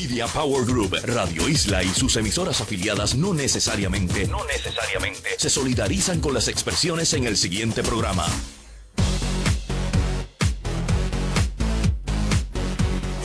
[0.00, 6.20] Media Power Group, Radio Isla y sus emisoras afiliadas no necesariamente, no necesariamente se solidarizan
[6.20, 8.24] con las expresiones en el siguiente programa.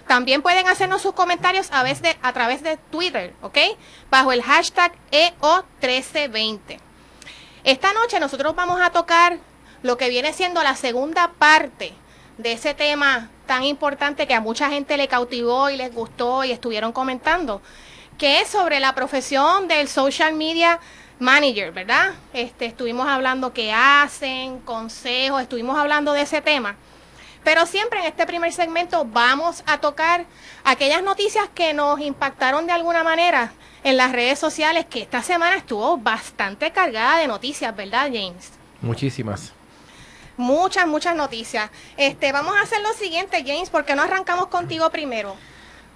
[0.06, 3.58] También pueden hacernos sus comentarios a, a través de Twitter, ¿ok?
[4.08, 6.78] Bajo el hashtag EO1320.
[7.64, 9.38] Esta noche nosotros vamos a tocar
[9.82, 11.92] lo que viene siendo la segunda parte
[12.36, 16.52] de ese tema tan importante que a mucha gente le cautivó y les gustó y
[16.52, 17.62] estuvieron comentando,
[18.18, 20.80] que es sobre la profesión del social media
[21.20, 22.10] manager, ¿verdad?
[22.32, 26.76] Este, estuvimos hablando qué hacen, consejos, estuvimos hablando de ese tema.
[27.44, 30.26] Pero siempre en este primer segmento vamos a tocar
[30.64, 33.52] aquellas noticias que nos impactaron de alguna manera
[33.84, 38.50] en las redes sociales, que esta semana estuvo bastante cargada de noticias, ¿verdad, James?
[38.82, 39.52] Muchísimas.
[40.36, 41.70] Muchas, muchas noticias.
[41.96, 45.36] Este, vamos a hacer lo siguiente, James, ¿por qué no arrancamos contigo primero?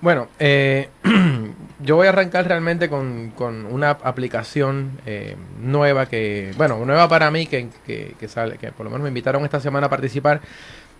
[0.01, 0.91] Bueno, eh,
[1.83, 7.31] yo voy a arrancar realmente con, con una aplicación eh, nueva que, bueno, nueva para
[7.31, 10.41] mí, que, que, sale, que por lo menos me invitaron esta semana a participar.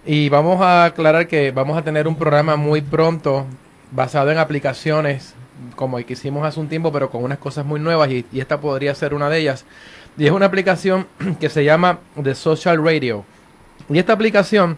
[0.05, 3.47] Y vamos a aclarar que vamos a tener un programa muy pronto
[3.93, 5.35] basado en aplicaciones
[5.77, 8.61] como el que hicimos hace un tiempo, pero con unas cosas muy nuevas y esta
[8.61, 9.65] podría ser una de ellas.
[10.17, 11.07] Y es una aplicación
[11.41, 13.25] que se llama The Social Radio.
[13.89, 14.77] Y esta aplicación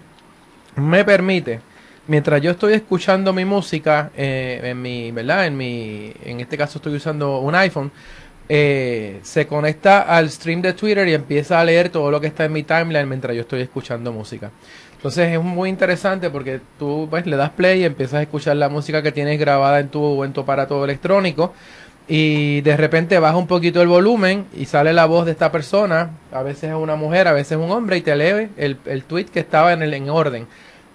[0.76, 1.60] me permite,
[2.06, 5.46] mientras yo estoy escuchando mi música eh, en mi, ¿verdad?
[5.46, 7.90] En mi, en este caso estoy usando un iPhone,
[8.48, 12.44] eh, se conecta al stream de Twitter y empieza a leer todo lo que está
[12.44, 14.50] en mi timeline mientras yo estoy escuchando música.
[14.96, 18.68] Entonces es muy interesante porque tú pues, le das play y empiezas a escuchar la
[18.68, 21.52] música que tienes grabada en tu, en tu aparato electrónico
[22.06, 26.10] y de repente baja un poquito el volumen y sale la voz de esta persona,
[26.32, 29.04] a veces es una mujer, a veces es un hombre, y te lee el, el
[29.04, 30.46] tweet que estaba en, el, en orden.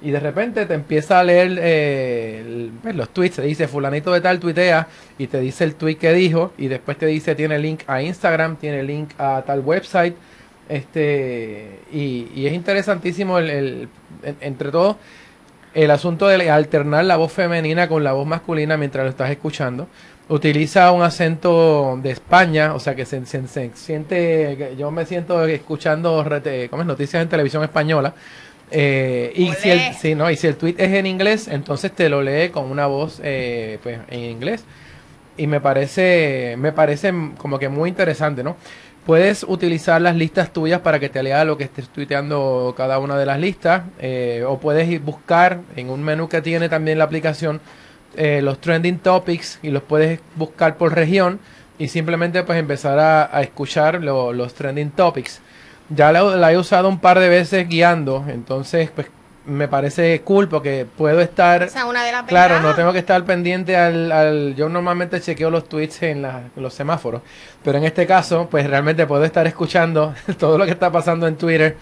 [0.02, 4.22] Y de repente te empieza a leer eh, pues, los tweets, se dice fulanito de
[4.22, 4.88] tal tuitea
[5.18, 8.56] y te dice el tweet que dijo y después te dice tiene link a Instagram,
[8.56, 10.16] tiene link a tal website.
[10.70, 13.90] Este, y, y es interesantísimo el, el,
[14.40, 14.98] entre todo
[15.74, 19.88] el asunto de alternar la voz femenina con la voz masculina mientras lo estás escuchando
[20.30, 25.44] utiliza un acento de España, o sea que se, se, se siente, yo me siento
[25.46, 26.26] escuchando
[26.70, 28.14] ¿cómo noticias en televisión española.
[28.72, 32.10] Eh, y, si el, sí, no, y si el tweet es en inglés, entonces te
[32.10, 34.64] lo lee con una voz eh, pues, en inglés.
[35.38, 38.58] Y me parece, me parece como que muy interesante, ¿no?
[39.06, 43.18] Puedes utilizar las listas tuyas para que te lea lo que estés tuiteando cada una
[43.18, 43.84] de las listas.
[44.00, 47.62] Eh, o puedes ir buscar en un menú que tiene también la aplicación
[48.16, 51.40] eh, los trending topics y los puedes buscar por región
[51.78, 55.42] y simplemente pues empezar a, a escuchar lo, los trending topics.
[55.90, 59.08] Ya la, la, he usado un par de veces guiando, entonces pues
[59.46, 61.64] me parece cool porque puedo estar...
[61.64, 62.72] O sea, una de las claro, ventajas.
[62.72, 64.56] no tengo que estar pendiente al, al...
[64.56, 67.22] Yo normalmente chequeo los tweets en, la, en los semáforos,
[67.64, 71.36] pero en este caso pues realmente puedo estar escuchando todo lo que está pasando en
[71.36, 71.76] Twitter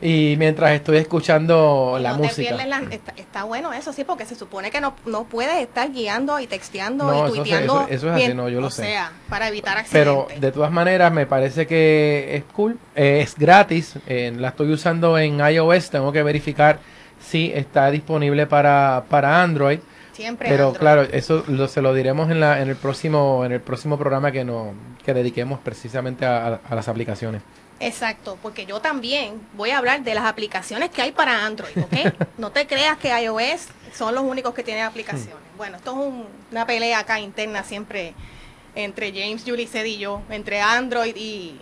[0.00, 2.54] y mientras estoy escuchando la música.
[2.66, 6.38] La, está, está, bueno eso, sí, porque se supone que no, no puedes estar guiando
[6.38, 7.74] y texteando no, y tuiteando.
[7.74, 8.82] Eso, eso, eso es así, no, yo lo o sé.
[8.82, 10.26] sea, para evitar accidentes.
[10.32, 14.72] Pero de todas maneras me parece que es cool, eh, es gratis, eh, la estoy
[14.72, 16.78] usando en iOS, tengo que verificar
[17.20, 19.80] si está disponible para, para Android.
[20.12, 20.80] Siempre Pero Android.
[20.80, 24.32] claro, eso lo, se lo diremos en, la, en el próximo en el próximo programa
[24.32, 24.74] que no
[25.04, 27.42] que dediquemos precisamente a, a las aplicaciones.
[27.80, 32.12] Exacto, porque yo también voy a hablar de las aplicaciones que hay para Android, ¿ok?
[32.38, 35.36] no te creas que iOS son los únicos que tienen aplicaciones.
[35.56, 38.14] Bueno, esto es un, una pelea acá interna siempre
[38.74, 41.60] entre James, Julie, y yo, entre Android y,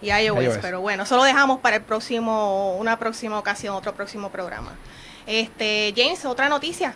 [0.00, 3.94] y iOS, iOS, pero bueno, eso lo dejamos para el próximo, una próxima ocasión, otro
[3.94, 4.72] próximo programa.
[5.26, 6.94] Este, James, otra noticia.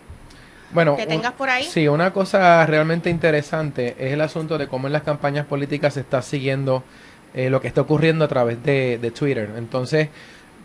[0.72, 1.64] Bueno, que tengas por ahí.
[1.64, 6.00] Sí, una cosa realmente interesante es el asunto de cómo en las campañas políticas se
[6.00, 6.82] está siguiendo
[7.34, 9.50] eh, lo que está ocurriendo a través de, de Twitter.
[9.56, 10.08] Entonces,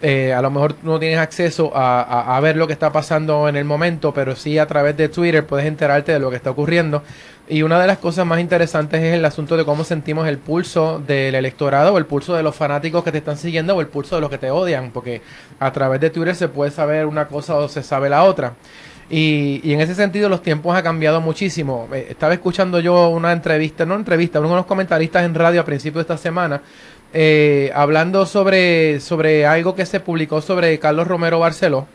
[0.02, 3.56] eh, a lo mejor no tienes acceso a, a, ver lo que está pasando en
[3.56, 7.02] el momento, pero sí a través de Twitter puedes enterarte de lo que está ocurriendo.
[7.50, 11.00] Y una de las cosas más interesantes es el asunto de cómo sentimos el pulso
[11.00, 14.16] del electorado o el pulso de los fanáticos que te están siguiendo o el pulso
[14.16, 15.22] de los que te odian, porque
[15.60, 18.54] a través de Twitter se puede saber una cosa o se sabe la otra.
[19.10, 21.88] Y, y en ese sentido los tiempos han cambiado muchísimo.
[21.94, 25.66] Eh, estaba escuchando yo una entrevista, no entrevista, uno de los comentaristas en radio a
[25.66, 26.62] principios de esta semana
[27.14, 31.88] eh, hablando sobre, sobre algo que se publicó sobre Carlos Romero Barceló,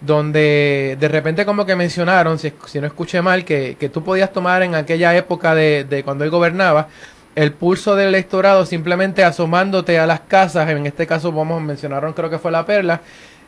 [0.00, 4.32] donde de repente como que mencionaron, si, si no escuché mal, que, que, tú podías
[4.32, 6.88] tomar en aquella época de, de, cuando él gobernaba
[7.34, 12.30] el pulso del electorado simplemente asomándote a las casas, en este caso vamos mencionaron creo
[12.30, 13.00] que fue la perla,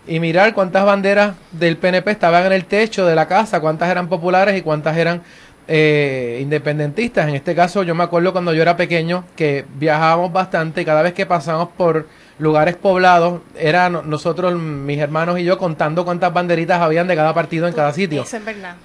[0.07, 4.09] y mirar cuántas banderas del PNP estaban en el techo de la casa, cuántas eran
[4.09, 5.23] populares y cuántas eran
[5.67, 7.29] eh, independentistas.
[7.29, 11.03] En este caso, yo me acuerdo cuando yo era pequeño que viajábamos bastante y cada
[11.03, 12.07] vez que pasamos por
[12.39, 17.67] lugares poblados, eran nosotros, mis hermanos y yo, contando cuántas banderitas habían de cada partido
[17.67, 18.25] en cada sitio.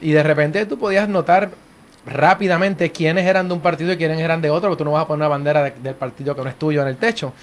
[0.01, 1.49] Y de repente tú podías notar
[2.05, 5.03] rápidamente quiénes eran de un partido y quiénes eran de otro, porque tú no vas
[5.03, 7.33] a poner una bandera del partido que no es tuyo en el techo.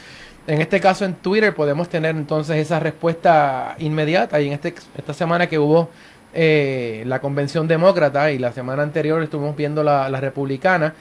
[0.47, 4.41] En este caso en Twitter podemos tener entonces esa respuesta inmediata.
[4.41, 5.91] Y en este, esta semana que hubo
[6.35, 10.95] eh, la convención demócrata y la semana anterior estuvimos viendo la, republicana,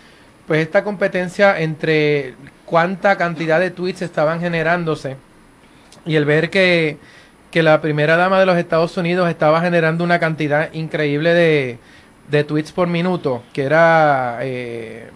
[0.47, 5.17] pues esta competencia entre cuánta cantidad de tweets estaban generándose
[6.05, 6.97] y el ver que,
[7.51, 11.79] que la primera dama de los Estados Unidos estaba generando una cantidad increíble de,
[12.29, 15.09] de tweets por minuto, que era, eh,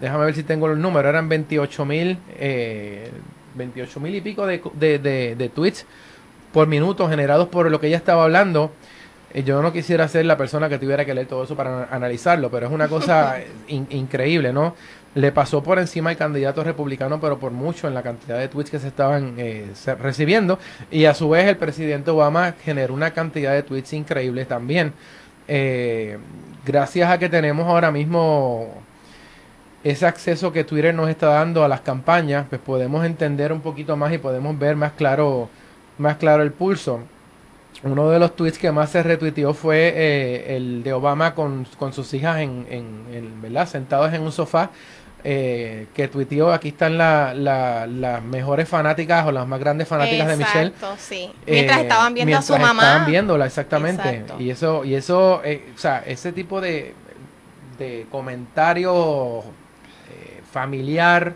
[0.00, 3.10] déjame ver si tengo los números, eran 28 mil, eh,
[3.54, 5.86] 28 mil y pico de, de, de, tweets
[6.52, 8.72] por minuto generados por lo que ella estaba hablando
[9.40, 12.66] yo no quisiera ser la persona que tuviera que leer todo eso para analizarlo, pero
[12.66, 13.38] es una cosa
[13.68, 14.74] increíble, ¿no?
[15.14, 18.70] Le pasó por encima al candidato republicano, pero por mucho en la cantidad de tweets
[18.70, 20.58] que se estaban eh, recibiendo.
[20.90, 24.92] Y a su vez el presidente Obama generó una cantidad de tweets increíbles también.
[25.48, 26.18] Eh,
[26.64, 28.82] gracias a que tenemos ahora mismo
[29.84, 33.96] ese acceso que Twitter nos está dando a las campañas, pues podemos entender un poquito
[33.96, 35.48] más y podemos ver más claro,
[35.98, 37.00] más claro el pulso
[37.82, 41.92] uno de los tweets que más se retuiteó fue eh, el de Obama con, con
[41.92, 43.66] sus hijas en, en, ¿verdad?
[43.66, 44.70] sentados en un sofá
[45.24, 50.36] eh, que tuiteó, aquí están la, las mejores fanáticas o las más grandes fanáticas de
[50.36, 50.72] Michelle.
[50.98, 51.32] sí.
[51.46, 52.82] Mientras eh, estaban viendo a su mamá.
[52.82, 54.24] Estaban viéndola, exactamente.
[54.38, 56.94] Y eso, y eso o sea, ese tipo de,
[57.78, 59.44] de comentario
[60.52, 61.34] familiar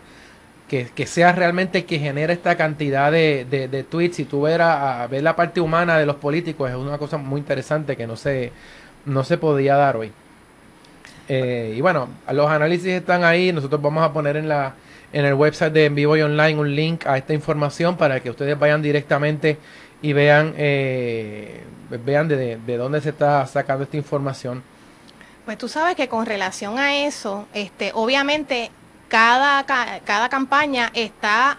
[0.67, 5.23] que, sea realmente que genera esta cantidad de, de, tweets y tú ver, a, ver
[5.23, 8.51] la parte humana de los políticos es una cosa muy interesante que no se,
[9.05, 10.11] no se podía dar hoy.
[11.29, 14.75] Eh, y bueno, los análisis están ahí, nosotros vamos a poner en la
[15.13, 18.29] en el website de En Vivo y Online un link a esta información para que
[18.29, 19.57] ustedes vayan directamente
[20.01, 21.63] y vean eh,
[22.05, 24.61] vean de, de dónde se está sacando esta información.
[25.45, 28.69] Pues tú sabes que con relación a eso, este, obviamente
[29.07, 31.57] cada, cada campaña está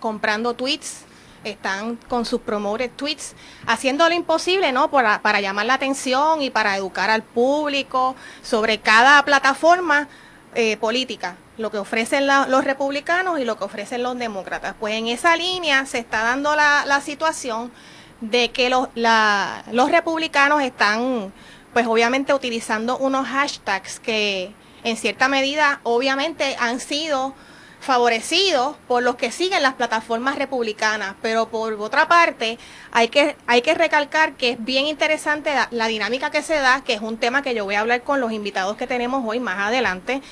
[0.00, 1.04] comprando tweets,
[1.44, 3.34] están con sus promoted tweets,
[3.66, 4.90] haciendo lo imposible, ¿no?
[4.90, 10.08] Para, para llamar la atención y para educar al público sobre cada plataforma
[10.54, 14.74] eh, política, lo que ofrecen los republicanos y lo que ofrecen los demócratas.
[14.78, 17.72] Pues en esa línea se está dando la, la situación
[18.20, 21.32] de que los, la, los republicanos están,
[21.72, 24.54] pues obviamente utilizando unos hashtags que
[24.84, 27.34] en cierta medida obviamente han sido
[27.84, 32.58] favorecidos por los que siguen las plataformas republicanas, pero por otra parte
[32.92, 36.94] hay que, hay que recalcar que es bien interesante la, dinámica que se da, que
[36.94, 39.58] es un tema que yo voy a hablar con los invitados que tenemos hoy más
[39.58, 40.22] adelante,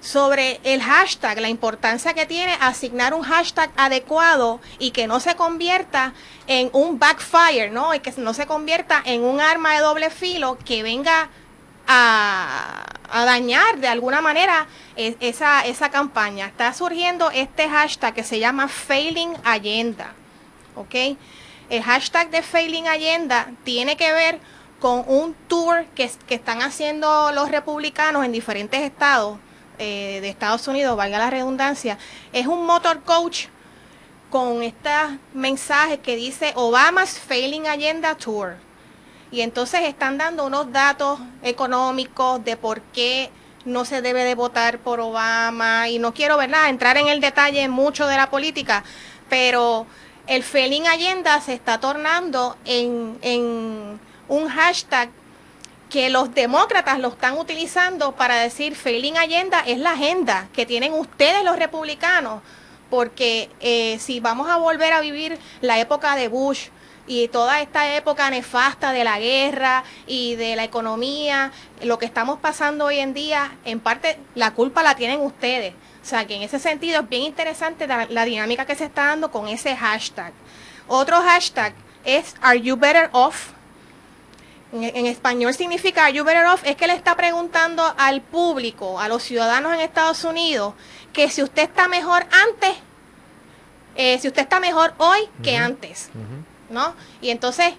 [0.00, 5.34] sobre el hashtag, la importancia que tiene asignar un hashtag adecuado y que no se
[5.34, 6.14] convierta
[6.46, 7.94] en un backfire, ¿no?
[7.94, 11.30] Y que no se convierta en un arma de doble filo que venga
[11.88, 12.84] a,
[13.24, 16.46] dañar de alguna manera e, esa, esa campaña.
[16.46, 20.12] Está surgiendo este hashtag que se llama Failing Agenda.
[20.76, 20.94] ¿Ok?
[21.70, 24.38] El hashtag de Failing Agenda tiene que ver
[24.78, 29.38] con un tour que, están haciendo los republicanos en diferentes estados
[29.78, 31.98] eh, de Estados Unidos, valga la redundancia.
[32.32, 33.46] Es un motor coach
[34.30, 34.90] con este
[35.32, 38.67] mensaje que dice Obama's Failing Agenda Tour
[39.30, 43.30] y entonces están dando unos datos económicos de por qué
[43.64, 45.88] no se debe de votar por Obama.
[45.88, 48.84] Y no quiero entrar en el detalle mucho de la política,
[49.28, 49.86] pero
[50.26, 55.10] el Felin Allenda se está tornando en, en un hashtag
[55.90, 60.92] que los demócratas lo están utilizando para decir Felin Allenda es la agenda que tienen
[60.92, 62.42] ustedes los republicanos.
[62.90, 66.68] Porque eh, si vamos a volver a vivir la época de Bush,
[67.08, 71.50] y toda esta época nefasta de la guerra y de la economía,
[71.82, 75.72] lo que estamos pasando hoy en día, en parte la culpa la tienen ustedes.
[76.02, 79.30] O sea que en ese sentido es bien interesante la, dinámica que se está dando
[79.30, 80.32] con ese hashtag.
[80.86, 81.72] Otro hashtag
[82.04, 83.52] es Are You Better Off?
[84.72, 86.62] En, español significa Are You Better Off?
[86.64, 90.74] Es que le está preguntando al público, a los ciudadanos en Estados Unidos,
[91.14, 92.76] que si usted está mejor antes,
[93.96, 96.10] eh, si usted está mejor hoy que antes.
[96.70, 96.94] ¿No?
[97.20, 97.74] Y entonces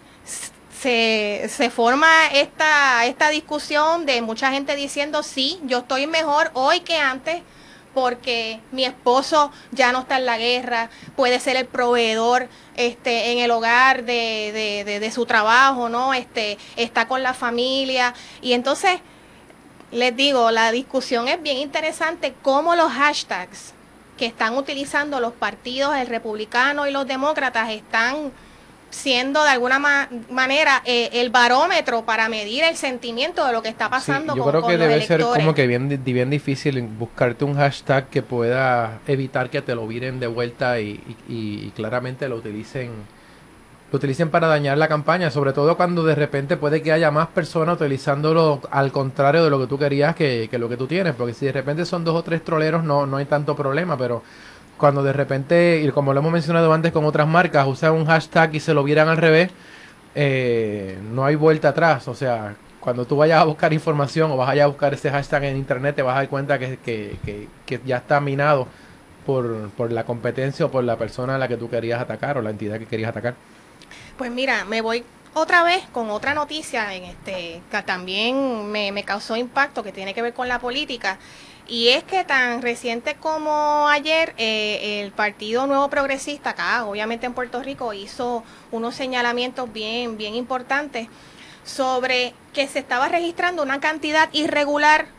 [0.80, 6.82] se, se forma esta, esta discusión de mucha gente diciendo, sí, yo estoy mejor hoy
[6.82, 7.42] que antes
[7.94, 13.40] porque mi esposo ya no está en la guerra, puede ser el proveedor este, en
[13.40, 16.14] el hogar de, de, de, su trabajo, ¿no?
[16.14, 18.14] Este, está con la familia.
[18.42, 19.00] Y entonces,
[19.92, 23.74] les digo, la discusión es bien interesante, cómo los hashtags
[24.18, 28.32] que están utilizando los partidos, el republicano y los demócratas, están
[28.90, 29.80] siendo de alguna
[30.30, 34.36] manera eh, el barómetro para medir el sentimiento de lo que está pasando.
[34.36, 39.00] yo creo que debe ser como que bien, bien difícil buscarte un hashtag que pueda
[39.08, 42.92] evitar que te lo viren de vuelta y, y, claramente lo utilicen
[43.92, 47.28] lo utilicen para dañar la campaña, sobre todo cuando de repente puede que haya más
[47.30, 51.16] personas utilizándolo al contrario de lo que tú querías que, que lo que tú tienes,
[51.16, 54.22] porque si de repente son dos o tres troleros no, no hay tanto problema, pero
[54.80, 58.56] cuando de repente, y como lo hemos mencionado antes con otras marcas, usan un hashtag
[58.56, 59.52] y se lo vieran al revés,
[60.16, 62.08] eh, no hay vuelta atrás.
[62.08, 65.58] O sea, cuando tú vayas a buscar información o vas a buscar ese hashtag en
[65.58, 68.68] internet, te vas a dar cuenta que, que, que, ya está minado
[69.26, 72.42] por, por la competencia o por la persona a la que tú querías atacar o
[72.42, 73.36] la entidad que querías atacar.
[74.18, 79.04] Pues mira, me voy otra vez con otra noticia en este que también me, me
[79.04, 81.20] causó impacto, que tiene que ver con la política.
[81.70, 87.34] Y es que tan reciente como ayer, eh, el Partido Nuevo Progresista, acá obviamente en
[87.34, 91.10] Puerto Rico, hizo unos señalamientos bien, bien importantes
[91.64, 95.10] sobre que se estaba registrando una cantidad irregular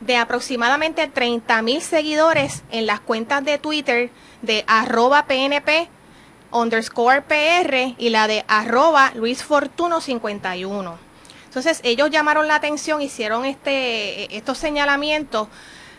[0.00, 4.10] de aproximadamente 30 mil seguidores en las cuentas de Twitter
[4.42, 5.88] de arroba PNP
[6.50, 10.98] underscore PR y la de arroba Luis Fortuno 51.
[11.44, 15.46] Entonces ellos llamaron la atención, hicieron este, estos señalamientos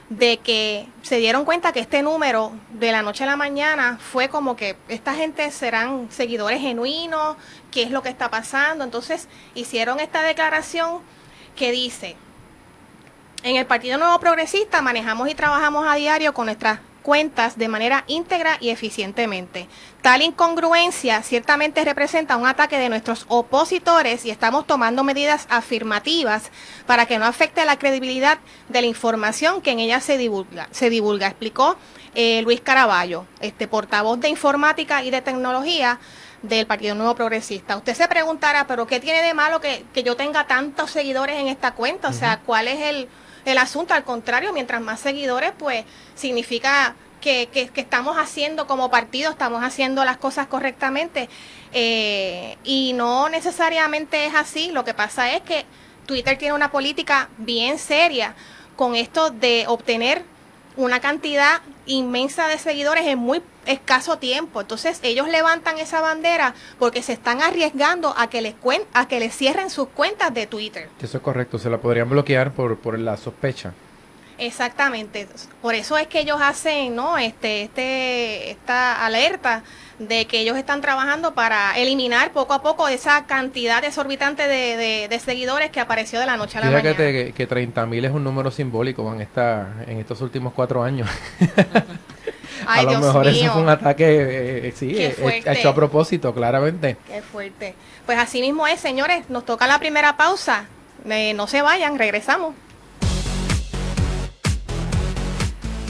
[0.10, 4.30] de que se dieron cuenta que este número de la noche a la mañana fue
[4.30, 7.38] como que esta gente serán seguidores genuinos,
[7.72, 8.84] qué es lo que está pasando.
[8.84, 11.00] Entonces hicieron esta declaración
[11.56, 12.16] que dice,
[13.44, 18.04] en el Partido Nuevo Progresista manejamos y trabajamos a diario con nuestras cuentas de manera
[18.08, 19.68] íntegra y eficientemente.
[20.02, 26.50] Tal incongruencia ciertamente representa un ataque de nuestros opositores y estamos tomando medidas afirmativas
[26.88, 30.90] para que no afecte la credibilidad de la información que en ella se divulga, se
[30.90, 31.78] divulga explicó
[32.16, 36.00] eh, Luis Caraballo, este portavoz de informática y de tecnología
[36.42, 37.78] del Partido Nuevo Progresista.
[37.78, 41.76] Usted se preguntará, pero ¿qué tiene de malo que, yo tenga tantos seguidores en esta
[41.76, 42.08] cuenta?
[42.08, 43.10] O sea, ¿cuál es el,
[43.46, 43.94] el asunto.
[43.94, 45.86] Al contrario, mientras más seguidores, pues
[46.16, 51.30] significa que, que, estamos haciendo como partido, estamos haciendo las cosas correctamente.
[51.74, 54.72] Eh, y no necesariamente es así.
[54.72, 55.66] Lo que pasa es que
[56.06, 58.36] Twitter tiene una política bien seria
[58.76, 60.24] con esto de obtener
[60.78, 64.62] una cantidad inmensa de seguidores en muy escaso tiempo.
[64.62, 68.56] Entonces ellos levantan esa bandera porque se están arriesgando a que les
[68.94, 70.90] a que les cierren sus cuentas de Twitter.
[71.02, 73.74] Eso es correcto, se la podrían bloquear por, por la sospecha.
[74.38, 75.28] Exactamente,
[75.62, 77.18] por eso es que ellos hacen, ¿no?
[77.18, 79.64] Este, este, esta alerta
[80.00, 85.20] de que ellos están trabajando para eliminar poco a poco esa cantidad exorbitante de, de,
[85.20, 86.96] seguidores que apareció de la noche a la mañana.
[86.98, 91.10] Que, que 30.000 es un número simbólico en, esta, en estos últimos cuatro años.
[92.68, 96.98] a lo mejor eso fue un ataque, eh, eh, sí, eh, hecho a propósito, claramente.
[97.08, 97.76] Qué fuerte.
[98.06, 100.66] Pues así mismo es, señores, nos toca la primera pausa.
[101.06, 102.54] no se vayan, regresamos.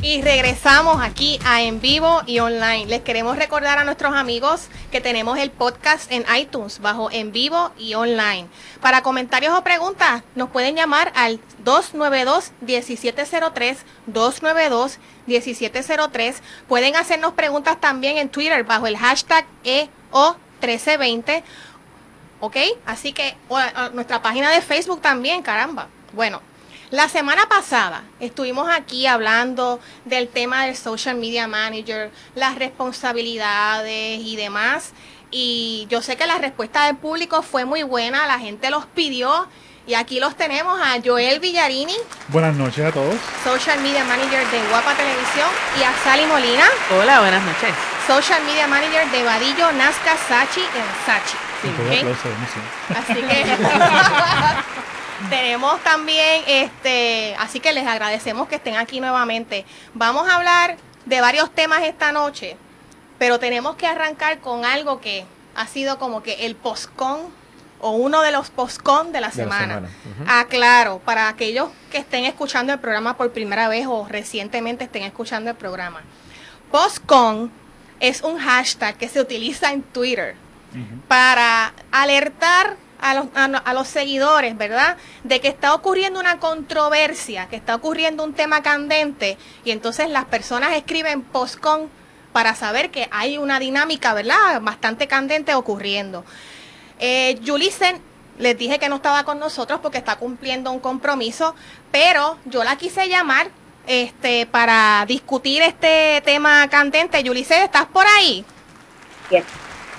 [0.05, 2.85] Y regresamos aquí a En Vivo y Online.
[2.85, 7.71] Les queremos recordar a nuestros amigos que tenemos el podcast en iTunes bajo En Vivo
[7.79, 8.47] y Online.
[8.81, 13.77] Para comentarios o preguntas nos pueden llamar al 292-1703,
[14.13, 16.35] 292-1703.
[16.67, 21.41] Pueden hacernos preguntas también en Twitter bajo el hashtag EO1320.
[22.41, 22.57] ¿Ok?
[22.85, 23.35] Así que
[23.93, 25.87] nuestra página de Facebook también, caramba.
[26.13, 26.43] Bueno,
[26.95, 34.37] la semana pasada estuvimos aquí hablando del tema del social media manager, las responsabilidades y
[34.37, 34.93] demás.
[35.29, 39.47] Y yo sé que la respuesta del público fue muy buena, la gente los pidió
[39.87, 41.95] Y aquí los tenemos a Joel Villarini.
[42.29, 43.15] Buenas noches a todos.
[43.43, 45.49] Social Media Manager de Guapa Televisión.
[45.77, 46.63] Y a Sally Molina.
[46.97, 47.75] Hola, buenas noches.
[48.07, 51.37] Social Media Manager de Vadillo, Nazca, Sachi en Sachi.
[52.95, 53.45] Así que
[55.29, 59.65] tenemos también, este, así que les agradecemos que estén aquí nuevamente.
[59.93, 62.57] Vamos a hablar de varios temas esta noche,
[63.17, 67.21] pero tenemos que arrancar con algo que ha sido como que el postcon
[67.79, 69.89] o uno de los postcon de la semana.
[70.27, 75.51] Aclaro, para aquellos que estén escuchando el programa por primera vez o recientemente estén escuchando
[75.51, 76.01] el programa.
[76.71, 77.51] Postcon
[77.99, 80.35] es un hashtag que se utiliza en Twitter
[81.07, 84.97] para alertar a los, a, los, seguidores, ¿verdad?
[85.23, 90.25] De que está ocurriendo una controversia, que está ocurriendo un tema candente y entonces las
[90.25, 91.89] personas escriben postcon
[92.31, 94.59] para saber que hay una dinámica, ¿verdad?
[94.61, 96.25] Bastante candente ocurriendo.
[96.99, 97.39] Eh,
[98.37, 101.55] les dije que no estaba con nosotros porque está cumpliendo un compromiso,
[101.91, 103.49] pero yo la quise llamar
[103.87, 107.23] este para discutir este tema candente.
[107.23, 108.43] Yulisen, ¿estás por ahí?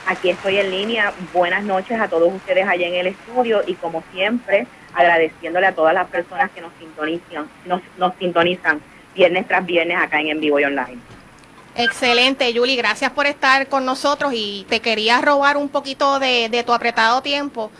[0.06, 1.12] Aquí estoy en línea.
[1.32, 5.92] Buenas noches a todos ustedes allá en el estudio y como siempre agradeciéndole a todas
[5.94, 8.80] las personas que nos sintonizan, nos, nos sintonizan
[9.14, 10.98] viernes tras viernes acá en En Vivo y Online.
[11.74, 16.62] Excelente, Yuli, gracias por estar con nosotros y te quería robar un poquito de, de
[16.62, 17.70] tu apretado tiempo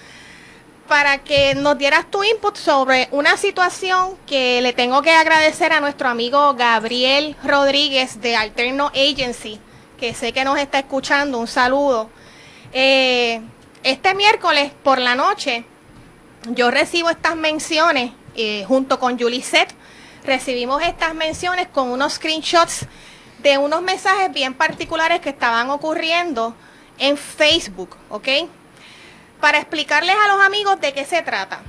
[0.87, 5.81] para que nos dieras tu input sobre una situación que le tengo que agradecer a
[5.81, 9.61] nuestro amigo Gabriel Rodríguez de Alterno Agency,
[9.97, 11.39] que sé que nos está escuchando.
[11.39, 12.11] Un saludo.
[12.73, 13.41] Eh,
[13.83, 15.65] este miércoles por la noche
[16.51, 19.75] yo recibo estas menciones eh, junto con Set.
[20.25, 22.87] Recibimos estas menciones con unos screenshots
[23.43, 26.55] de unos mensajes bien particulares que estaban ocurriendo
[26.99, 28.29] en Facebook, ¿ok?
[29.41, 31.61] Para explicarles a los amigos de qué se trata.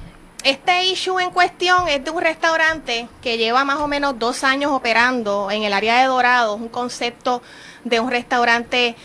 [0.43, 4.72] Este issue en cuestión es de un restaurante que lleva más o menos dos años
[4.72, 7.41] operando en el área de Dorado, un concepto
[7.89, 8.96] de un restaurante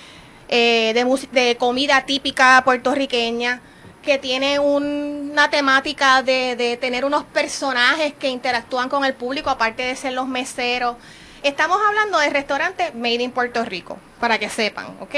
[0.49, 0.93] eh,
[1.33, 3.61] de, comida típica puertorriqueña
[4.03, 9.83] que tiene una temática de, de tener unos personajes que interactúan con el público, aparte
[9.85, 10.97] de ser los meseros.
[11.43, 15.15] Estamos hablando de restaurante Made in Puerto Rico, para que sepan, ¿ok?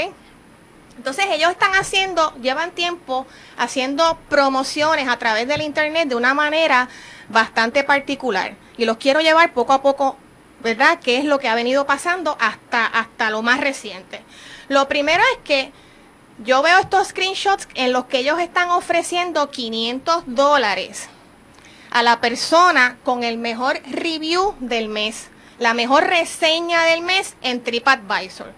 [0.96, 6.88] Entonces ellos están haciendo, llevan tiempo haciendo promociones a través del internet de una manera
[7.28, 8.54] bastante particular.
[8.76, 10.16] Y los quiero llevar poco a poco,
[10.64, 10.98] ¿verdad?
[11.00, 14.22] ¿Qué es lo que ha venido pasando hasta, hasta lo más reciente?
[14.68, 15.72] Lo primero es que
[16.38, 21.09] yo veo estos screenshots en los que ellos están ofreciendo 500 dólares
[21.90, 27.62] a la persona con el mejor review del mes, la mejor reseña del mes en
[27.62, 28.53] TripAdvisor.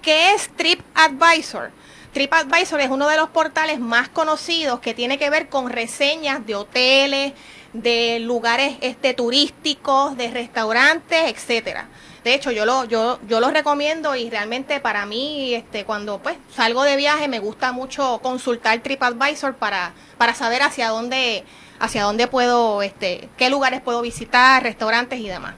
[0.00, 1.70] ¿Qué es TripAdvisor?
[2.14, 6.54] TripAdvisor es uno de los portales más conocidos que tiene que ver con reseñas de
[6.54, 7.34] hoteles,
[7.72, 11.88] de lugares este, turísticos, de restaurantes, etcétera.
[12.24, 16.36] De hecho, yo lo, yo, yo lo recomiendo y realmente para mí, este, cuando pues
[16.54, 21.44] salgo de viaje, me gusta mucho consultar TripAdvisor para, para saber hacia dónde,
[21.80, 25.54] hacia dónde puedo, este, qué lugares puedo visitar, restaurantes y demás.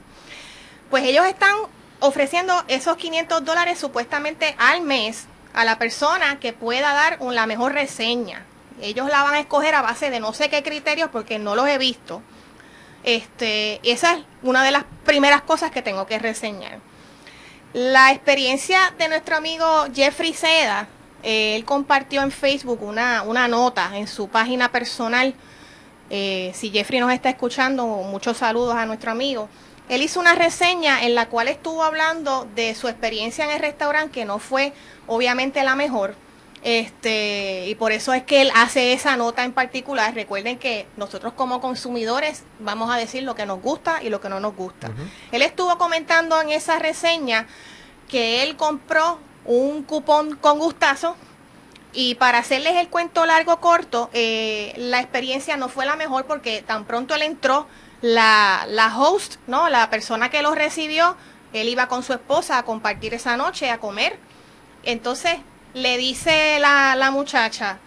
[0.89, 1.55] Pues ellos están
[1.99, 7.73] ofreciendo esos 500 dólares supuestamente al mes a la persona que pueda dar la mejor
[7.73, 8.45] reseña.
[8.81, 11.67] Ellos la van a escoger a base de no sé qué criterios porque no los
[11.67, 12.21] he visto.
[13.03, 16.79] Este, esa es una de las primeras cosas que tengo que reseñar.
[17.73, 20.87] La experiencia de nuestro amigo Jeffrey Seda,
[21.23, 25.33] él compartió en Facebook una, una nota en su página personal.
[26.09, 29.49] Eh, si Jeffrey nos está escuchando, muchos saludos a nuestro amigo.
[29.87, 34.11] Él hizo una reseña en la cual estuvo hablando de su experiencia en el restaurante,
[34.11, 34.73] que no fue
[35.05, 36.15] obviamente la mejor.
[36.65, 40.15] Este, y por eso es que él hace esa nota en particular.
[40.15, 44.29] Recuerden que nosotros como consumidores vamos a decir lo que nos gusta y lo que
[44.29, 44.89] no nos gusta.
[45.31, 47.45] Él estuvo comentando en esa reseña
[48.09, 51.15] que él compró un cupón con gustazo
[51.93, 56.63] y para hacerles el cuento largo corto, eh, la experiencia no fue la mejor porque
[56.63, 57.67] tan pronto él entró,
[58.01, 59.69] la, la host, ¿no?
[59.69, 61.15] La persona que lo recibió,
[61.53, 64.17] él iba con su esposa a compartir esa noche, a comer.
[64.83, 65.37] Entonces
[65.75, 67.77] le dice la, la muchacha,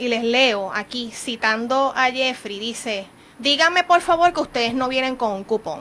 [0.00, 3.06] y les leo aquí, citando a Jeffrey, dice,
[3.38, 5.80] díganme por favor que ustedes no vienen con un cupón.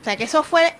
[0.00, 0.74] O sea que eso fue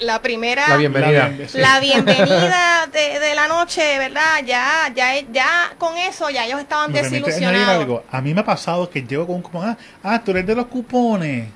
[0.00, 4.42] la primera la bienvenida, la bienvenida de, la noche, ¿verdad?
[4.44, 8.02] Ya, ya, ya con eso ya ellos estaban desilusionados.
[8.10, 10.56] A mí me ha pasado que llego con un cupón, ah, ah tú eres de
[10.56, 11.48] los cupones.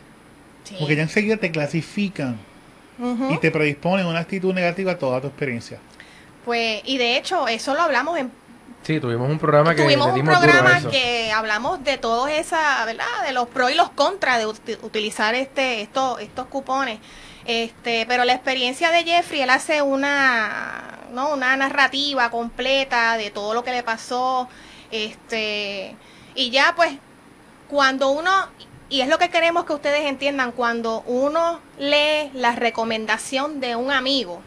[0.78, 2.38] Porque ya enseguida te clasifican
[3.30, 5.80] y te predisponen una actitud negativa a toda tu experiencia.
[6.44, 8.30] Pues, y de hecho, eso lo hablamos en
[8.82, 13.04] Sí, tuvimos un programa que tuvimos un programa que hablamos de todo esa, ¿verdad?
[13.26, 16.98] De los pros y los contras de utilizar este estos estos cupones.
[17.44, 21.32] Este, pero la experiencia de Jeffrey, él hace una ¿no?
[21.34, 24.48] una narrativa completa de todo lo que le pasó,
[24.90, 25.94] este,
[26.34, 26.92] y ya pues
[27.68, 28.30] cuando uno
[28.88, 33.92] y es lo que queremos que ustedes entiendan, cuando uno lee la recomendación de un
[33.92, 34.42] amigo,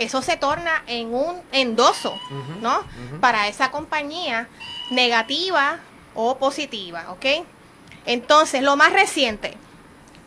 [0.00, 2.18] eso se torna en un endoso,
[2.62, 2.82] ¿no?
[3.20, 4.48] Para esa compañía
[4.90, 5.78] negativa
[6.14, 7.44] o positiva, ¿ok?
[8.06, 9.54] Entonces, lo más reciente,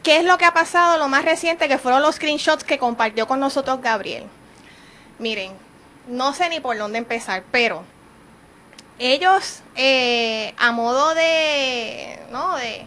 [0.03, 0.99] ¿qué es lo que ha pasado?
[0.99, 4.25] Lo más reciente que fueron los screenshots que compartió con nosotros Gabriel.
[5.17, 5.53] Miren,
[6.07, 7.83] no sé ni por dónde empezar, pero
[8.99, 12.55] ellos, eh, a modo de, ¿no?
[12.57, 12.85] De,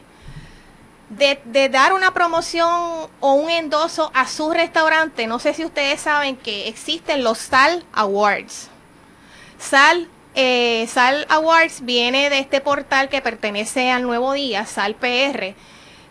[1.08, 6.36] de, dar una promoción o un endoso a su restaurante, no sé si ustedes saben
[6.36, 8.68] que existen los Sal Awards.
[9.58, 15.54] Sal, eh, Sal Awards viene de este portal que pertenece al Nuevo Día, Sal PR,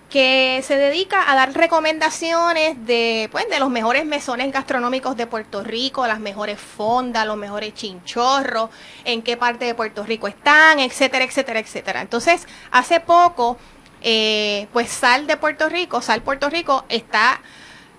[0.10, 5.64] que se dedica a dar recomendaciones de, pues, de los mejores mesones gastronómicos de Puerto
[5.64, 8.70] Rico, las mejores fondas, los mejores chinchorros,
[9.04, 12.02] en qué parte de Puerto Rico están, etcétera, etcétera, etcétera.
[12.02, 13.58] Entonces, hace poco
[14.08, 17.42] eh, pues Sal de Puerto Rico, Sal Puerto Rico está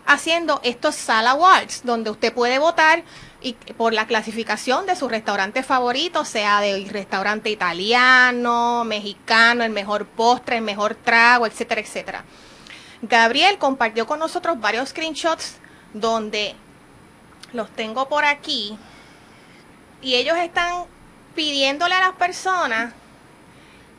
[0.06, 3.02] haciendo estos Sal Awards, donde usted puede votar
[3.40, 10.06] y, por la clasificación de su restaurante favorito, sea de restaurante italiano, mexicano, el mejor
[10.06, 12.24] postre, el mejor trago, etcétera, etcétera.
[13.02, 15.56] Gabriel compartió con nosotros varios screenshots
[15.92, 16.54] donde
[17.52, 18.78] los tengo por aquí
[20.00, 20.84] y ellos están
[21.34, 22.94] pidiéndole a las personas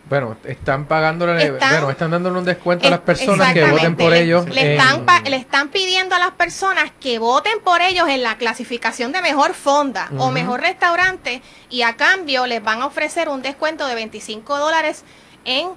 [0.09, 4.47] bueno, están pagándole, bueno, están dándole un descuento a las personas que voten por ellos.
[4.47, 9.11] Le, están, le están pidiendo a las personas que voten por ellos en la clasificación
[9.11, 13.87] de mejor fonda o mejor restaurante y a cambio les van a ofrecer un descuento
[13.87, 15.03] de 25 dólares
[15.45, 15.69] en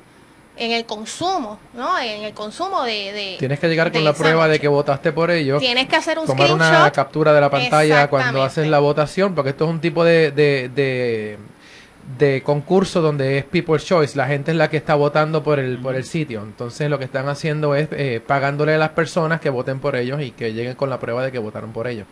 [0.56, 1.98] en el consumo, ¿no?
[1.98, 3.36] En el consumo de...
[3.38, 5.58] Tienes que llegar con la prueba de que votaste por ellos.
[5.58, 9.50] Tienes que hacer un tomar una captura de la pantalla cuando haces la votación, porque
[9.50, 11.38] esto es un tipo de de
[12.44, 15.94] concurso donde es People's Choice, la gente es la que está votando por el, por
[15.94, 16.42] el sitio.
[16.42, 20.20] Entonces lo que están haciendo es eh, pagándole a las personas que voten por ellos
[20.20, 22.06] y que lleguen con la prueba de que votaron por ellos.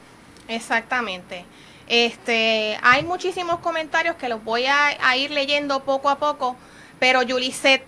[0.49, 1.45] Exactamente.
[1.89, 6.57] Este, hay muchísimos comentarios que los voy a, ir leyendo poco a poco,
[6.99, 7.83] pero Yuliset,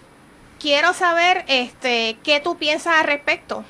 [0.59, 3.65] quiero saber este, qué tú piensas al respecto.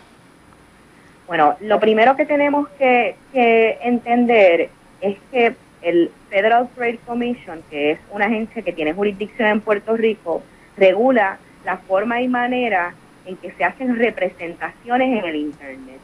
[1.26, 7.92] Bueno, lo primero que tenemos que, que entender es que el Federal Trade Commission, que
[7.92, 10.42] es una agencia que tiene jurisdicción en Puerto Rico,
[10.76, 12.94] regula la forma y manera
[13.26, 16.00] en que se hacen representaciones en el Internet.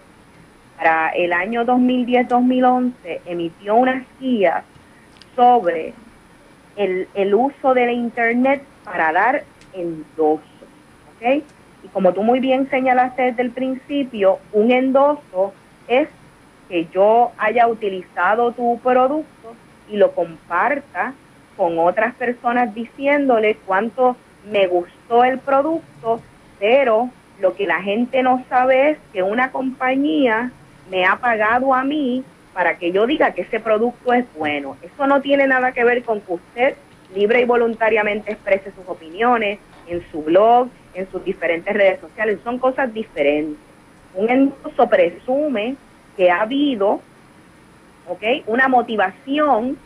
[0.77, 2.93] Para el año 2010-2011
[3.27, 4.65] emitió unas guías
[5.35, 5.95] sobre
[6.77, 10.43] el, uso del Internet para dar endoso.
[11.17, 11.43] ¿okay?
[11.83, 15.55] Y como tú muy bien señalaste desde el principio, un endoso
[15.89, 16.09] es
[16.69, 19.36] que yo haya utilizado tu producto
[19.89, 21.15] y lo comparta
[21.57, 24.17] con otras personas diciéndole cuánto
[24.51, 26.21] me gustó el producto,
[26.59, 30.51] pero lo que la gente no sabe es que una compañía
[30.91, 34.77] me ha pagado a mí para que yo diga que ese producto es bueno.
[34.83, 36.77] Eso no tiene nada que ver con que usted
[37.15, 42.39] libre y voluntariamente exprese sus opiniones en su blog, en sus diferentes redes sociales.
[42.43, 43.59] Son cosas diferentes.
[44.15, 45.77] Un endoso presume
[46.17, 47.01] que ha habido
[48.09, 48.23] ¿ok?
[48.47, 49.79] Una motivación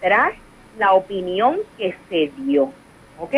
[0.00, 0.32] tras
[0.78, 2.72] la opinión que se dio,
[3.18, 3.32] ¿ok?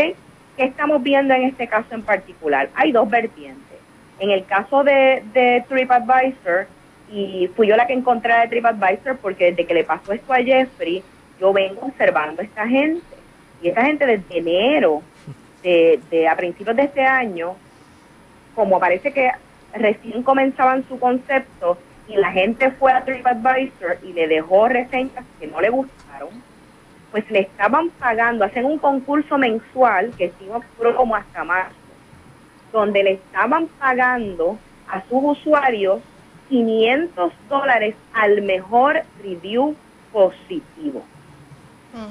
[0.57, 2.69] ¿Qué estamos viendo en este caso en particular?
[2.75, 3.79] Hay dos vertientes.
[4.19, 6.67] En el caso de, TripAdvisor,
[7.13, 10.39] y fui yo la que encontré de TripAdvisor porque desde que le pasó esto a
[10.39, 11.03] Jeffrey,
[11.41, 13.17] yo vengo observando a esta gente.
[13.63, 15.03] Y esta gente desde enero,
[15.63, 17.55] de, de a principios de este año,
[18.55, 19.31] como parece que
[19.73, 25.47] recién comenzaban su concepto, y la gente fue a TripAdvisor y le dejó reseñas que
[25.47, 26.31] no le gustaron,
[27.11, 30.63] pues le estaban pagando, hacen un concurso mensual que estuvo
[30.97, 31.75] como hasta marzo,
[32.73, 36.01] donde le estaban pagando a sus usuarios
[36.49, 39.77] 500 dólares al mejor review
[40.13, 41.05] positivo.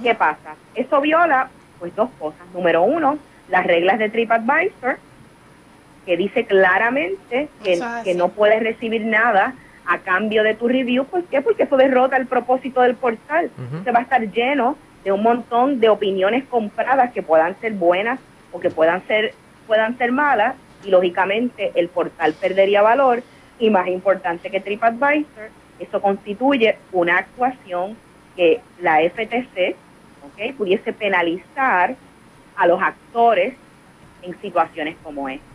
[0.03, 0.55] ¿Qué pasa?
[0.75, 2.41] Eso viola pues dos cosas.
[2.53, 3.17] Número uno,
[3.49, 4.97] las reglas de TripAdvisor,
[6.05, 9.53] que dice claramente que, que no puedes recibir nada
[9.87, 11.05] a cambio de tu review.
[11.05, 11.41] ¿Por qué?
[11.41, 13.49] Porque eso derrota el propósito del portal.
[13.83, 18.19] Se va a estar lleno de un montón de opiniones compradas que puedan ser buenas
[18.51, 19.33] o que puedan ser,
[19.65, 23.23] puedan ser malas y lógicamente el portal perdería valor
[23.59, 27.95] y más importante que TripAdvisor, eso constituye una actuación
[28.35, 29.75] que la FTC
[30.27, 30.55] ¿ok?
[30.55, 31.95] Pudiese penalizar
[32.55, 33.55] a los actores
[34.21, 35.45] en situaciones como esta.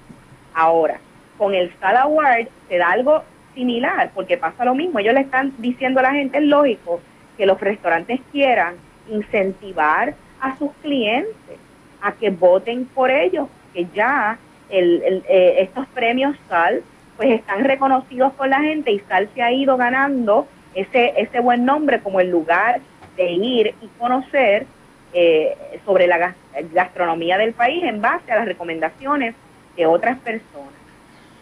[0.55, 0.99] Ahora,
[1.39, 3.23] con el SAD Award se da algo
[3.55, 4.99] similar, porque pasa lo mismo.
[4.99, 7.01] Ellos le están diciendo a la gente, es lógico,
[7.37, 8.75] que los restaurantes quieran
[9.11, 11.59] incentivar a sus clientes
[12.01, 14.39] a que voten por ellos, que ya
[14.69, 16.83] el, eh, estos premios SAL
[17.17, 21.65] pues están reconocidos por la gente y SAL se ha ido ganando ese, ese buen
[21.65, 22.81] nombre como el lugar
[23.17, 24.67] de ir y conocer
[25.13, 26.35] eh, sobre la
[26.73, 29.35] gastronomía del país en base a las recomendaciones
[29.77, 30.73] de otras personas.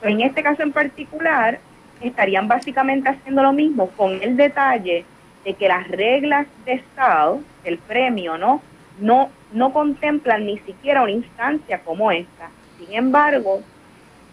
[0.03, 1.61] En este caso en particular,
[2.01, 5.05] estarían básicamente haciendo lo mismo con el detalle
[5.45, 8.63] de que las reglas de Estado, el premio, ¿no?
[8.99, 12.51] No, no contemplan ni siquiera una instancia como esta.
[12.79, 13.63] Sin embargo,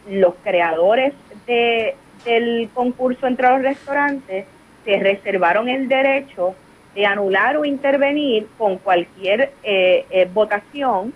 [0.09, 1.13] los creadores
[1.45, 4.45] de, del concurso entre los restaurantes
[4.83, 6.55] se reservaron el derecho
[6.95, 11.13] de anular o intervenir con cualquier eh, eh, votación,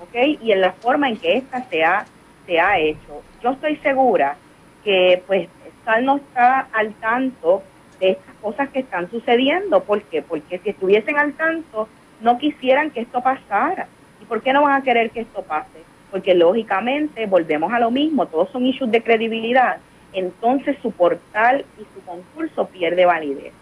[0.00, 0.38] ¿ok?
[0.40, 2.06] Y en la forma en que ésta se ha,
[2.46, 3.22] se ha hecho.
[3.42, 4.36] Yo estoy segura
[4.84, 5.48] que pues
[5.96, 7.62] No está al tanto
[7.98, 9.82] de estas cosas que están sucediendo.
[9.82, 10.22] ¿Por qué?
[10.22, 11.88] Porque si estuviesen al tanto,
[12.20, 13.88] no quisieran que esto pasara.
[14.20, 15.82] ¿Y por qué no van a querer que esto pase?
[16.10, 19.78] Porque lógicamente volvemos a lo mismo, todos son issues de credibilidad.
[20.12, 23.52] Entonces su portal y su concurso pierde validez.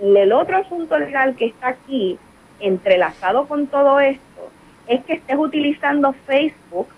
[0.00, 2.18] Y el otro asunto legal que está aquí,
[2.60, 4.50] entrelazado con todo esto,
[4.86, 6.88] es que estés utilizando Facebook,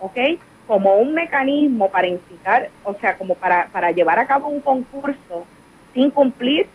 [0.00, 0.38] ¿ok?
[0.66, 5.46] Como un mecanismo para incitar, o sea, como para, para llevar a cabo un concurso
[5.94, 6.66] sin cumplir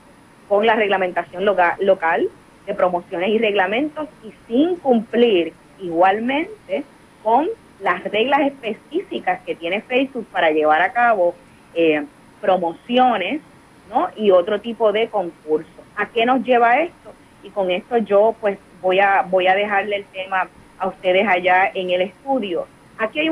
[0.47, 2.29] con la reglamentación local
[2.65, 6.83] de promociones y reglamentos y sin cumplir igualmente
[7.23, 7.47] con
[7.81, 11.35] las reglas específicas que tiene Facebook para llevar a cabo
[11.73, 12.05] eh,
[12.39, 13.41] promociones
[13.89, 14.09] ¿no?
[14.15, 15.71] y otro tipo de concursos.
[15.95, 17.13] ¿A qué nos lleva esto?
[17.43, 20.47] Y con esto yo pues voy a, voy a dejarle el tema
[20.79, 22.67] a ustedes allá en el estudio.
[23.01, 23.29] Aquí hay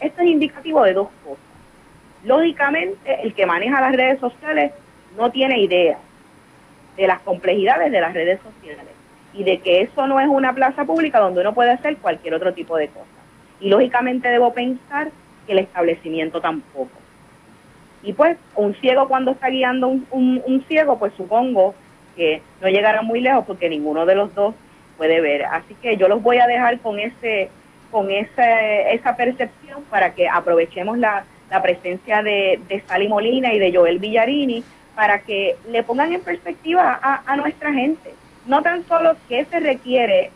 [0.00, 1.44] esto es indicativo de dos cosas.
[2.24, 4.72] Lógicamente, el que maneja las redes sociales
[5.16, 5.96] no tiene idea
[6.96, 8.84] de las complejidades de las redes sociales
[9.32, 12.52] y de que eso no es una plaza pública donde uno puede hacer cualquier otro
[12.52, 13.06] tipo de cosas.
[13.60, 15.12] Y lógicamente debo pensar
[15.46, 16.90] que el establecimiento tampoco.
[18.02, 21.76] Y pues un ciego cuando está guiando un, un, ciego, pues supongo
[22.16, 24.56] que no llegará muy lejos porque ninguno de los dos
[24.96, 25.44] puede ver.
[25.44, 27.50] Así que yo los voy a dejar con ese
[27.92, 33.58] con esa, esa percepción para que aprovechemos la, la presencia de, de Sally Molina y
[33.58, 38.14] de Joel Villarini para que le pongan en perspectiva a, nuestra gente.
[38.46, 40.30] No tan solo qué se requiere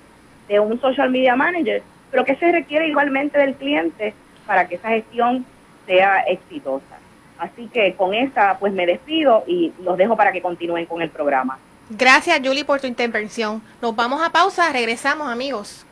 [0.48, 4.14] de un social media manager, pero qué se requiere igualmente del cliente
[4.46, 5.44] para que esa gestión
[5.86, 6.98] sea exitosa.
[7.38, 11.10] Así que con esta pues me despido y los dejo para que continúen con el
[11.10, 11.58] programa.
[11.90, 13.62] Gracias Julie por tu intervención.
[13.80, 15.86] Nos vamos a pausa, regresamos amigos.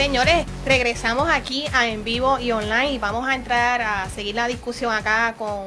[0.00, 4.48] Señores, regresamos aquí a en vivo y online y vamos a entrar a seguir la
[4.48, 5.66] discusión acá con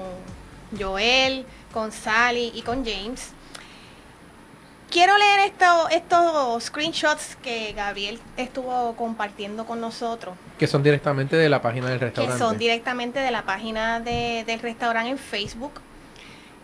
[0.76, 3.30] Joel, con Sally y con James.
[4.90, 10.36] Quiero leer esto, estos screenshots que Gabriel estuvo compartiendo con nosotros.
[10.58, 12.36] Que son directamente de la página del restaurante.
[12.36, 15.74] Que son directamente de la página del restaurante en Facebook.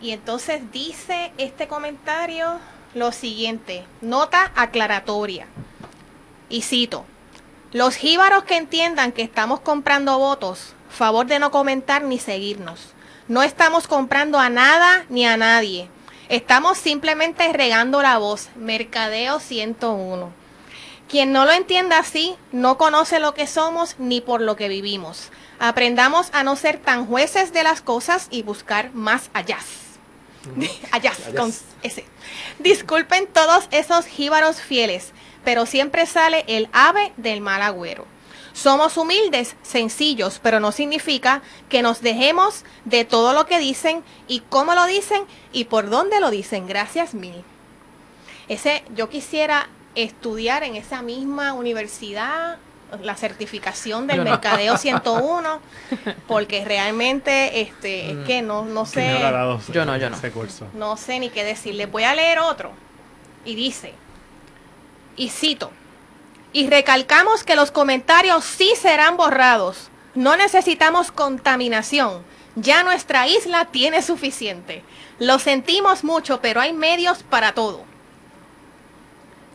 [0.02, 2.48] Y entonces dice este comentario
[2.96, 5.46] lo siguiente, nota aclaratoria.
[6.50, 7.06] Y cito,
[7.72, 12.94] los jíbaros que entiendan que estamos comprando votos, favor de no comentar ni seguirnos.
[13.28, 15.88] No estamos comprando a nada ni a nadie.
[16.30, 18.50] Estamos simplemente regando la voz.
[18.56, 20.32] Mercadeo 101.
[21.08, 25.32] Quien no lo entienda así, no conoce lo que somos ni por lo que vivimos.
[25.60, 29.60] Aprendamos a no ser tan jueces de las cosas y buscar más allá.
[30.92, 31.54] allá, con
[31.84, 32.06] ese.
[32.58, 35.14] Disculpen todos esos jíbaros fieles
[35.50, 38.06] pero siempre sale el ave del mal agüero.
[38.54, 44.42] Somos humildes, sencillos, pero no significa que nos dejemos de todo lo que dicen y
[44.42, 46.68] cómo lo dicen y por dónde lo dicen.
[46.68, 47.44] Gracias mil.
[48.48, 52.60] Ese, yo quisiera estudiar en esa misma universidad
[53.02, 55.62] la certificación del Mercadeo 101
[56.28, 58.24] porque realmente este es mm.
[58.26, 59.20] que no no sé
[59.72, 60.18] yo no yo no
[60.76, 62.72] no sé ni qué decirle voy a leer otro
[63.46, 63.94] y dice
[65.16, 65.72] y cito,
[66.52, 69.90] y recalcamos que los comentarios sí serán borrados.
[70.16, 72.24] No necesitamos contaminación.
[72.56, 74.84] Ya nuestra isla tiene suficiente.
[75.20, 77.86] Lo sentimos mucho, pero hay medios para todo.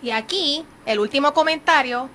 [0.02, 2.08] Y aquí, el último comentario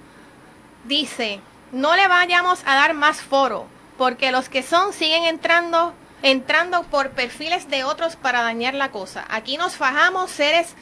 [0.85, 6.83] dice, no le vayamos a dar más foro, porque los que son siguen entrando entrando
[6.83, 9.25] por perfiles de otros para dañar la cosa.
[9.29, 10.75] Aquí nos fajamos seres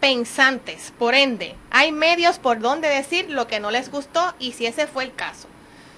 [0.00, 4.66] pensantes, por ende, hay medios por donde decir lo que no les gustó y si
[4.66, 5.48] ese fue el caso.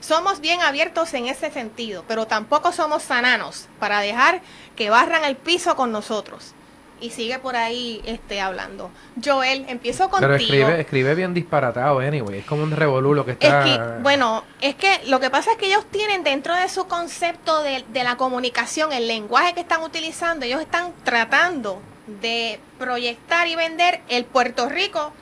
[0.00, 4.40] Somos bien abiertos en ese sentido, pero tampoco somos sananos para dejar
[4.74, 6.54] que barran el piso con nosotros.
[7.02, 8.90] Y sigue por ahí este, hablando.
[9.24, 10.32] Joel, empiezo contigo.
[10.32, 12.40] Pero escribe, escribe bien disparatado, anyway.
[12.40, 13.66] Es como un revolú lo que está...
[13.66, 16.86] Es que, bueno, es que lo que pasa es que ellos tienen dentro de su
[16.86, 21.80] concepto de, de la comunicación, el lenguaje que están utilizando, ellos están tratando
[22.20, 25.12] de proyectar y vender el Puerto Rico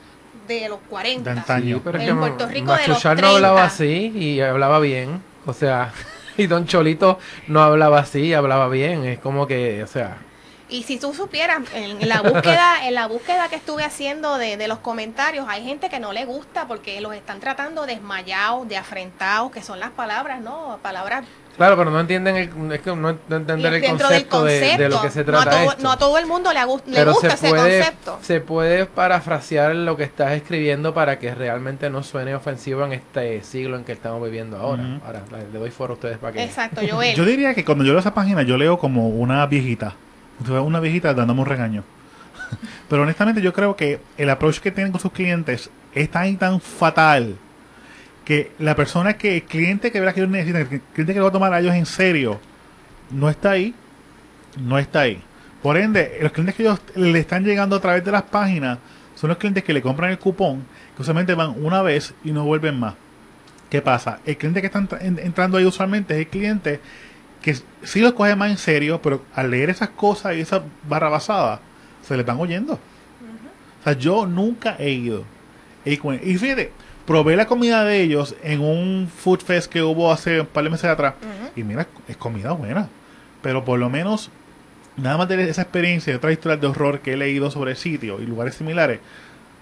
[0.47, 1.33] de los 40.
[1.33, 1.81] De antaño.
[1.83, 3.21] pero el Puerto Rico de los 30.
[3.21, 5.21] no hablaba así y hablaba bien.
[5.45, 5.93] O sea,
[6.37, 9.05] y Don Cholito no hablaba así, hablaba bien.
[9.05, 10.17] Es como que, o sea...
[10.71, 14.67] Y si tú supieras, en, la búsqueda, en la búsqueda que estuve haciendo de, de,
[14.67, 19.51] los comentarios, hay gente que no le gusta porque los están tratando desmayados, de afrentados,
[19.51, 20.77] que son las palabras, ¿no?
[20.83, 21.25] Palabras
[21.59, 25.25] Claro, pero no entienden el, es que no, entender el concepto, de, lo que se
[25.25, 25.43] trata.
[25.43, 28.17] No a todo, No a todo el mundo le, le gusta ese concepto.
[28.21, 33.43] Se puede parafrasear lo que estás escribiendo para que realmente no suene ofensivo en este
[33.43, 35.01] siglo en que estamos viviendo ahora.
[35.05, 36.43] Ahora le doy foro a ustedes para que.
[36.45, 37.13] Exacto, Joel.
[37.13, 39.95] yo diría que cuando yo leo esa página, yo leo como una viejita.
[40.47, 41.83] Una viejita dándome un regaño.
[42.89, 46.61] pero honestamente, yo creo que el approach que tienen con sus clientes es tan tan
[46.61, 47.35] fatal
[48.29, 51.25] que la persona que, el cliente que verá que ellos necesitan, el cliente que lo
[51.25, 52.39] va a tomar a ellos en serio,
[53.09, 53.73] no está ahí,
[54.59, 55.19] no está ahí.
[55.63, 58.77] Por ende, los clientes que ellos le están llegando a través de las páginas
[59.15, 60.63] son los clientes que le compran el cupón,
[60.95, 62.93] que usualmente van una vez y no vuelven más.
[63.67, 64.19] ¿Qué pasa?
[64.23, 66.79] El cliente que está entrando ahí usualmente es el cliente
[67.41, 71.09] que sí lo coge más en serio, pero al leer esas cosas y esa barra
[71.09, 71.61] basada,
[72.03, 72.73] se les van oyendo.
[72.73, 75.23] O sea, yo nunca he ido.
[75.83, 76.73] Y fíjate,
[77.09, 80.69] probé la comida de ellos en un food fest que hubo hace un par de
[80.69, 81.15] meses atrás.
[81.55, 82.87] Y mira, es comida buena.
[83.41, 84.29] Pero por lo menos,
[84.95, 87.77] nada más de esa experiencia y otras historias de horror que he leído sobre el
[87.77, 88.99] sitio y lugares similares,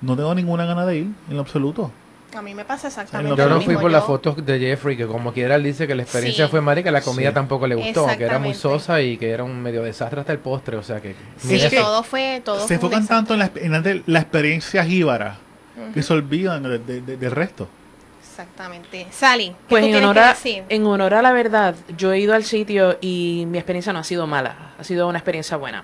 [0.01, 1.89] no tengo ninguna gana de ir en lo absoluto.
[2.35, 5.31] A mí me pasa exactamente Yo no fui por las fotos de Jeffrey, que como
[5.31, 8.07] quiera él dice que la experiencia fue mala y que la comida tampoco le gustó,
[8.17, 10.99] que era muy sosa y que era un medio desastre hasta el postre, o sea
[10.99, 11.15] que...
[11.37, 12.41] Sí, todo fue...
[12.43, 15.46] Todo se enfocan tanto en la, en la experiencia jíbara
[15.93, 17.67] que se olvidan del resto.
[18.37, 19.07] Exactamente.
[19.09, 22.95] Sally, pues en honor, a, en honor a la verdad, yo he ido al sitio
[23.01, 25.83] y mi experiencia no ha sido mala, ha sido una experiencia buena.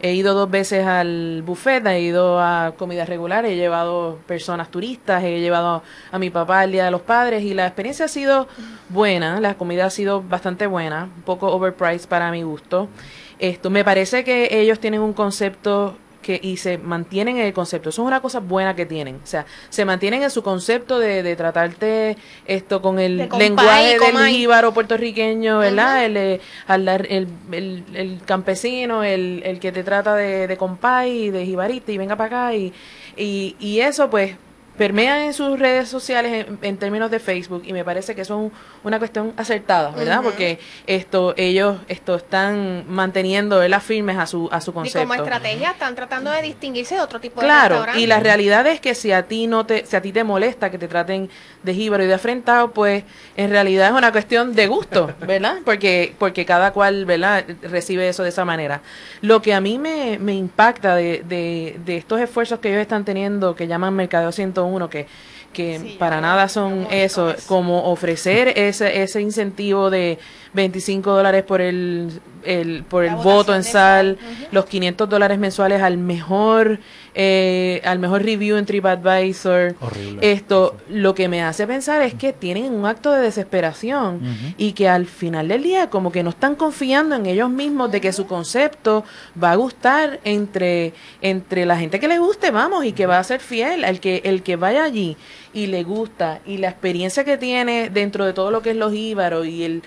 [0.00, 5.24] He ido dos veces al buffet, he ido a comida regular, he llevado personas turistas,
[5.24, 8.48] he llevado a mi papá al Día de los Padres y la experiencia ha sido
[8.90, 12.90] buena, la comida ha sido bastante buena, un poco overpriced para mi gusto.
[13.38, 17.90] Esto me parece que ellos tienen un concepto que, y se mantienen en el concepto.
[17.90, 19.16] Eso es una cosa buena que tienen.
[19.22, 24.28] O sea, se mantienen en su concepto de, de tratarte esto con el lenguaje del
[24.28, 26.04] jíbaro puertorriqueño, ¿verdad?
[26.04, 31.92] Eh, el, el, el, campesino, el, el que te trata de, de compay, de jibarita
[31.92, 32.54] y venga para acá.
[32.54, 32.72] Y,
[33.16, 34.34] y, y eso, pues,
[34.76, 38.52] permean en sus redes sociales en, términos de Facebook y me parece que eso es
[38.82, 40.20] una cuestión acertada, ¿verdad?
[40.22, 44.98] Porque esto ellos esto están manteniendo las firmes a su a su concepto.
[44.98, 48.66] Y como estrategia están tratando de distinguirse de otro tipo de Claro, y la realidad
[48.66, 51.30] es que si a ti no te si a ti te molesta que te traten
[51.62, 53.04] de jíbaro y de afrentado, pues
[53.36, 55.58] en realidad es una cuestión de gusto, ¿verdad?
[55.64, 57.44] Porque porque cada cual, ¿verdad?
[57.62, 58.80] recibe eso de esa manera.
[59.20, 63.04] Lo que a mí me, me impacta de, de, de estos esfuerzos que ellos están
[63.04, 65.06] teniendo que llaman Mercadeo 101 uno que,
[65.52, 70.18] que para nada son eso, como ofrecer ese, ese incentivo de
[70.54, 74.18] 25 dólares por el, el por el voto en sal,
[74.52, 76.78] los 500 dólares mensuales al mejor
[77.16, 79.76] eh, al mejor review en TripAdvisor.
[80.20, 84.88] Esto lo que me hace pensar es que tienen un acto de desesperación y que
[84.88, 88.26] al final del día como que no están confiando en ellos mismos de que su
[88.26, 89.04] concepto
[89.40, 93.24] va a gustar entre entre la gente que le guste, vamos, y que va a
[93.24, 95.16] ser fiel, al que el que vaya allí
[95.52, 98.92] y le gusta y la experiencia que tiene dentro de todo lo que es los
[98.92, 99.82] íbaros y el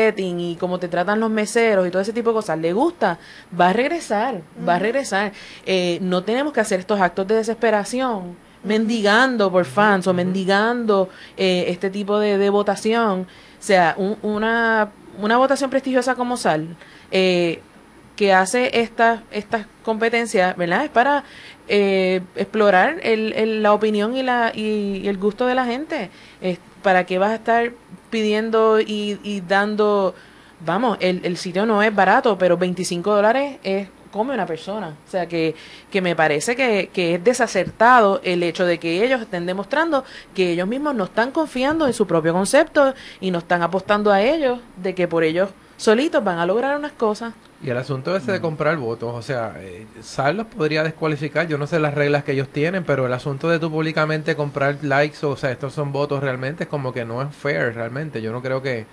[0.00, 3.18] setting y cómo te tratan los meseros y todo ese tipo de cosas, le gusta,
[3.58, 5.32] va a regresar, va a regresar.
[5.66, 11.66] Eh, no tenemos que hacer estos actos de desesperación mendigando por fans o mendigando eh,
[11.68, 13.22] este tipo de, votación.
[13.22, 16.76] O sea, una, una votación prestigiosa como Sal,
[17.10, 17.60] eh,
[18.16, 20.84] que hace estas estas competencias, ¿verdad?
[20.84, 21.24] Es para
[21.68, 26.10] eh, explorar el, la opinión y, la, y, el gusto de la gente.
[26.82, 27.72] ¿Para qué vas a estar
[28.10, 30.14] pidiendo y, y dando...
[30.62, 34.96] Vamos, el, el sitio no es barato, pero 25 dólares es come una persona.
[35.06, 35.54] O sea, que,
[35.90, 40.04] que me parece que, que, es desacertado el hecho de que ellos estén demostrando
[40.34, 44.20] que ellos mismos no están confiando en su propio concepto y no están apostando a
[44.22, 45.50] ellos de que por ellos
[45.80, 47.32] solitos van a lograr unas cosas.
[47.62, 51.56] Y el asunto ese de comprar votos, o sea, eh, Sal los podría descualificar, yo
[51.56, 55.24] no sé las reglas que ellos tienen, pero el asunto de tú públicamente comprar likes,
[55.24, 58.20] o sea, estos son votos realmente, es como que no es fair realmente.
[58.20, 58.86] Yo no creo que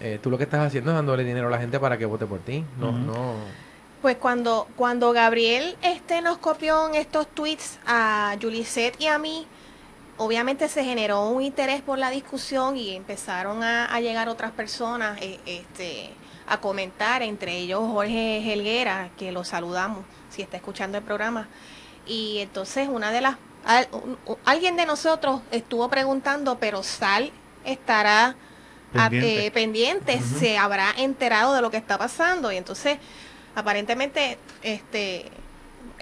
[0.00, 2.26] eh, tú lo que estás haciendo es dándole dinero a la gente para que vote
[2.26, 2.64] por ti.
[2.78, 3.34] No, no.
[4.00, 9.46] Pues cuando, cuando Gabriel este nos copió en estos tweets a Julisette y a mí,
[10.24, 15.18] obviamente se generó un interés por la discusión y empezaron a, a llegar otras personas
[15.20, 16.10] eh, este,
[16.46, 21.48] a comentar, entre ellos Jorge Helguera, que lo saludamos si está escuchando el programa.
[22.06, 23.88] Y entonces una de las, al-
[24.44, 27.30] alguien de nosotros estuvo preguntando, pero Sal
[27.64, 28.34] estará
[28.94, 29.46] a- Pendiente.
[29.46, 32.98] eh, pendiente, se habrá enterado de lo que está pasando y entonces
[33.54, 35.30] aparentemente este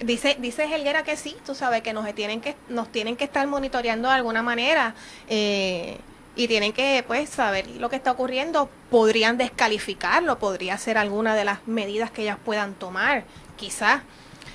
[0.01, 3.45] dice dice Helguera que sí tú sabes que nos tienen que nos tienen que estar
[3.47, 4.95] monitoreando de alguna manera
[5.27, 5.97] eh,
[6.35, 8.69] y tienen que pues saber lo que está ocurriendo.
[8.89, 13.23] Podrían descalificarlo podría ser alguna de las medidas que ellas puedan tomar
[13.57, 14.01] quizás.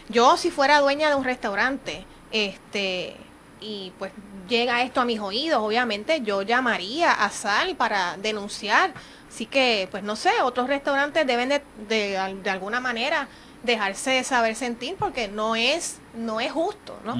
[0.08, 3.16] Yo si fuera dueña de un restaurante este
[3.60, 4.12] y pues
[4.48, 8.92] llega esto a mis oídos obviamente yo llamaría a Sal para denunciar.
[9.28, 13.28] Así que, pues no sé, otros restaurantes deben de, de, de alguna manera
[13.62, 17.16] dejarse saber sentir porque no es no es justo, ¿no?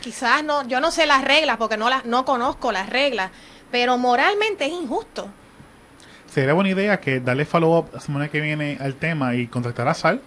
[0.00, 3.30] Quizás no, yo no sé las reglas porque no las no conozco las reglas,
[3.70, 5.28] pero moralmente es injusto.
[6.30, 9.94] Sería buena idea que darle follow-up la semana que viene al tema y contactar a
[9.94, 10.20] Sal,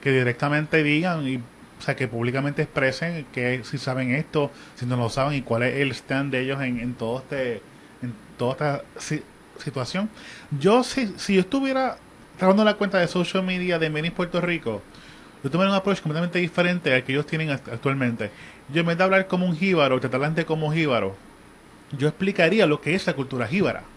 [0.00, 4.96] que directamente digan y o sea, que públicamente expresen que si saben esto, si no
[4.96, 7.60] lo saben y cuál es el stand de ellos en, en todo este
[8.02, 9.22] en toda esta si-
[9.58, 10.08] situación.
[10.60, 11.96] Yo si, si yo estuviera
[12.38, 14.82] trabajando la cuenta de social media de Menis Puerto Rico,
[15.42, 18.32] yo tomaría un approach completamente diferente al que ellos tienen act- actualmente.
[18.68, 21.20] Yo en vez de hablar como un jíbaro, tratar como jíbaro,
[21.90, 23.91] yo explicaría lo que es la cultura jíbara.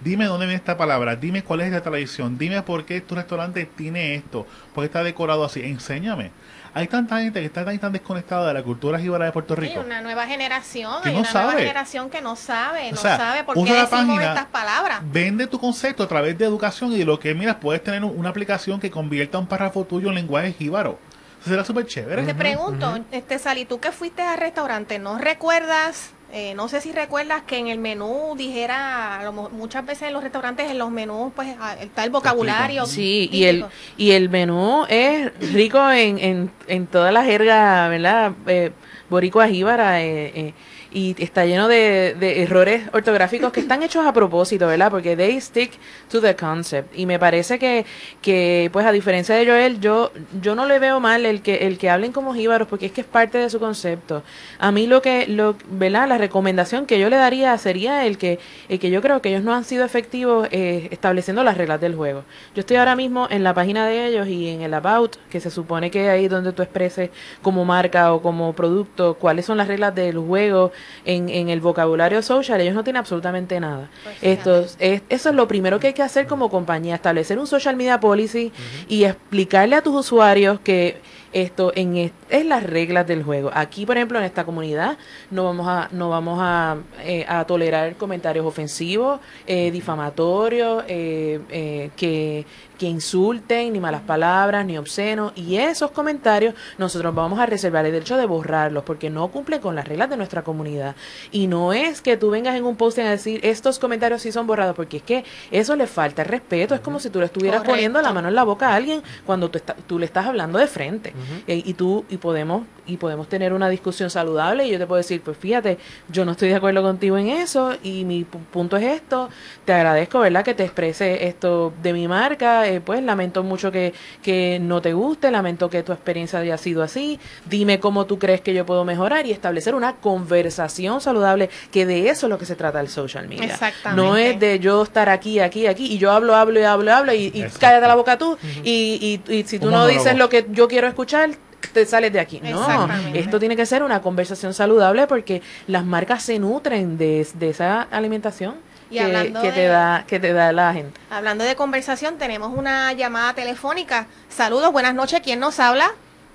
[0.00, 3.66] Dime dónde viene esta palabra, dime cuál es la tradición, dime por qué tu restaurante
[3.66, 6.30] tiene esto, por qué está decorado así, enséñame.
[6.72, 9.60] Hay tanta gente que está tan, tan desconectada de la cultura jíbara de Puerto Hay
[9.68, 9.80] Rico.
[9.80, 11.62] una nueva generación, Que hay no una nueva sabe.
[11.62, 14.46] generación que no sabe, O no sea, sabe por qué usa la decimos página, estas
[14.46, 15.00] palabras.
[15.12, 18.16] Vende tu concepto a través de educación y de lo que miras, puedes tener un-
[18.18, 20.98] una aplicación que convierta un párrafo tuyo en lenguaje jíbaro.
[21.44, 22.22] Será súper chévere.
[22.22, 26.92] Te pregunto, este Sally, tú que fuiste al restaurante, ¿no recuerdas, eh, no sé si
[26.92, 31.32] recuerdas que en el menú dijera, lo muchas veces en los restaurantes, en los menús,
[31.34, 32.86] pues ah, está el vocabulario.
[32.86, 33.64] Sí, y el,
[33.96, 38.32] y el menú es rico en, en, en toda la jerga, ¿verdad?
[38.46, 38.72] Eh,
[39.08, 40.54] boricua jíbara, eh, eh,
[40.90, 44.90] y está lleno de, de errores ortográficos que están hechos a propósito, ¿verdad?
[44.90, 45.72] Porque they stick
[46.10, 46.96] to the concept.
[46.98, 47.84] Y me parece que,
[48.20, 51.78] que pues a diferencia de Joel, yo, yo no le veo mal el que, el
[51.78, 54.22] que hablen como jíbaros, porque es que es parte de su concepto.
[54.58, 56.08] A mí lo que, lo, ¿verdad?
[56.08, 58.38] La recomendación que yo le daría sería el que,
[58.68, 61.94] el que yo creo que ellos no han sido efectivos eh, estableciendo las reglas del
[61.94, 62.24] juego.
[62.54, 65.50] Yo estoy ahora mismo en la página de ellos y en el About, que se
[65.50, 67.10] supone que ahí donde tú expreses
[67.42, 70.72] como marca o como producto cuáles son las reglas del juego
[71.04, 73.88] en, en el vocabulario social, ellos no tienen absolutamente nada.
[74.22, 77.76] Pues es, eso es lo primero que hay que hacer como compañía, establecer un social
[77.76, 78.52] media policy
[78.88, 80.98] y explicarle a tus usuarios que
[81.32, 83.50] esto en es, es las reglas del juego.
[83.54, 84.98] Aquí, por ejemplo, en esta comunidad
[85.30, 91.90] no vamos a no vamos a, eh, a tolerar comentarios ofensivos, eh, difamatorios, eh, eh,
[91.96, 92.44] que
[92.80, 97.92] que insulten, ni malas palabras, ni obscenos, y esos comentarios nosotros vamos a reservar el
[97.92, 100.96] derecho de borrarlos, porque no cumplen con las reglas de nuestra comunidad.
[101.30, 104.46] Y no es que tú vengas en un posting a decir, estos comentarios sí son
[104.46, 107.58] borrados, porque es que eso le falta el respeto, es como si tú le estuvieras
[107.60, 107.72] Correcto.
[107.74, 110.58] poniendo la mano en la boca a alguien cuando tú, está- tú le estás hablando
[110.58, 111.12] de frente.
[111.46, 114.96] Eh, y tú, y podemos, y podemos tener una discusión saludable, y yo te puedo
[114.96, 115.76] decir, pues fíjate,
[116.08, 119.28] yo no estoy de acuerdo contigo en eso, y mi pu- punto es esto,
[119.66, 123.92] te agradezco, ¿verdad?, que te exprese esto de mi marca, eh, pues lamento mucho que,
[124.22, 128.40] que no te guste, lamento que tu experiencia haya sido así, dime cómo tú crees
[128.40, 132.46] que yo puedo mejorar y establecer una conversación saludable, que de eso es lo que
[132.46, 133.44] se trata el social media.
[133.46, 134.02] Exactamente.
[134.02, 137.12] No es de yo estar aquí, aquí, aquí, y yo hablo, hablo y hablo, hablo,
[137.12, 139.98] y, cállate la boca tú, y, y, y si tú Un no monólogo.
[140.02, 141.30] dices lo que yo quiero escuchar,
[141.72, 142.40] te sales de aquí.
[142.42, 147.50] No, esto tiene que ser una conversación saludable porque las marcas se nutren de, de
[147.50, 148.54] esa alimentación
[148.90, 151.00] Y que, hablando que te de- da que te da la gente.
[151.10, 154.06] Hablando de conversación, tenemos una llamada telefónica.
[154.28, 155.20] Saludos, buenas noches.
[155.20, 155.86] ¿Quién nos habla?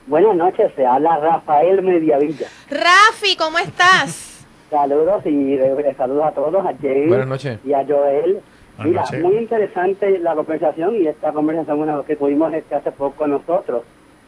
[0.07, 2.47] Buenas noches, se habla Rafael Mediavilla.
[2.69, 4.45] Rafi, ¿cómo estás?
[4.69, 5.57] Saludos y
[5.97, 7.59] saludos a todos, a Jane Buenas noches.
[7.63, 8.41] y a Joel.
[8.77, 9.21] Buenas Mira, noches.
[9.23, 13.83] muy interesante la conversación y esta conversación bueno, que tuvimos este hace poco nosotros.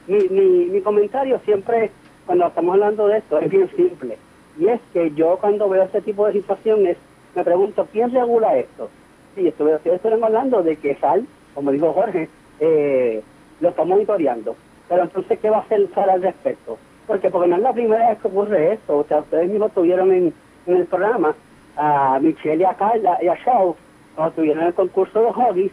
[0.07, 1.91] Mi, mi, mi comentario siempre,
[2.25, 4.17] cuando estamos hablando de esto, es bien simple.
[4.59, 6.97] Y es que yo cuando veo este tipo de situaciones,
[7.38, 8.90] me pregunto, ¿quién regula esto?
[9.36, 11.26] Sí, estuve, estuvieron hablando de que Sal
[11.58, 12.30] como dijo Jorge,
[12.60, 13.24] eh,
[13.62, 14.56] lo está monitoreando.
[14.88, 16.78] Pero entonces, ¿qué va a hacer Sara al respecto?
[17.08, 19.00] Porque, porque no es la primera vez que ocurre esto.
[19.00, 20.32] O sea, ustedes mismos tuvieron en,
[20.68, 21.34] en el programa
[21.76, 23.76] a Michelle y a Carla y a Shaw,
[24.16, 25.72] cuando tuvieron el concurso de hobbies.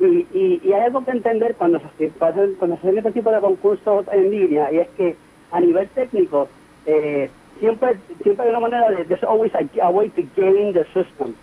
[0.00, 3.40] Y, y, y hay algo que entender cuando se, cuando se hacen este tipo de
[3.40, 5.14] concursos en línea, y es que
[5.52, 6.48] a nivel técnico,
[6.86, 7.30] eh,
[7.60, 11.34] siempre, siempre hay una manera de, there's always a, way to gain the system.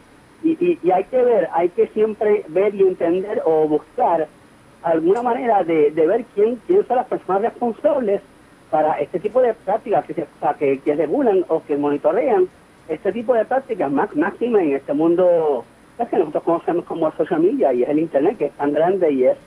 [0.43, 4.27] Y, y, hay que ver, hay que siempre ver y entender o buscar
[4.83, 8.21] alguna manera de, de ver quién, quién son las personas responsables
[8.69, 12.47] para este tipo de prácticas que, se, o sea, que, que regulan o que monitorean
[12.87, 15.65] este tipo de prácticas más máxima en este mundo
[15.97, 19.11] es que nosotros conocemos como social media y es el internet que es tan grande
[19.11, 19.37] y es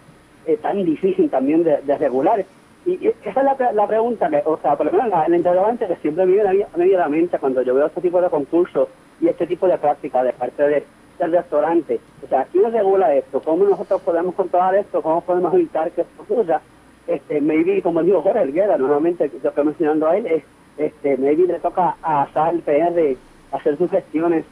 [0.46, 2.44] eh, tan difícil también de regular.
[2.86, 5.96] Y, esa es la, la pregunta, que, o sea, por lo menos la, interrogante que
[5.96, 8.88] siempre me viene a la mente cuando yo veo este tipo de concursos
[9.20, 10.84] y este tipo de prácticas de parte de,
[11.18, 12.00] del restaurante.
[12.24, 13.40] O sea, ¿quién regula esto?
[13.40, 15.02] ¿Cómo nosotros podemos controlar esto?
[15.02, 16.60] ¿Cómo podemos evitar que esto ocurra?
[17.06, 20.44] Este, maybe, como dijo Jorge Helguera, nuevamente, yo estoy mencionando a él, es,
[20.78, 23.16] este, maybe le toca a SAL PR
[23.52, 24.44] hacer sus gestiones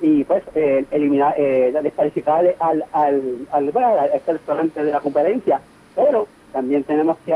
[0.00, 5.00] y pues eh, eliminar, eh, descalificar al, al, al, bueno, a este restaurante de la
[5.00, 5.60] competencia.
[5.94, 7.34] Pero también tenemos que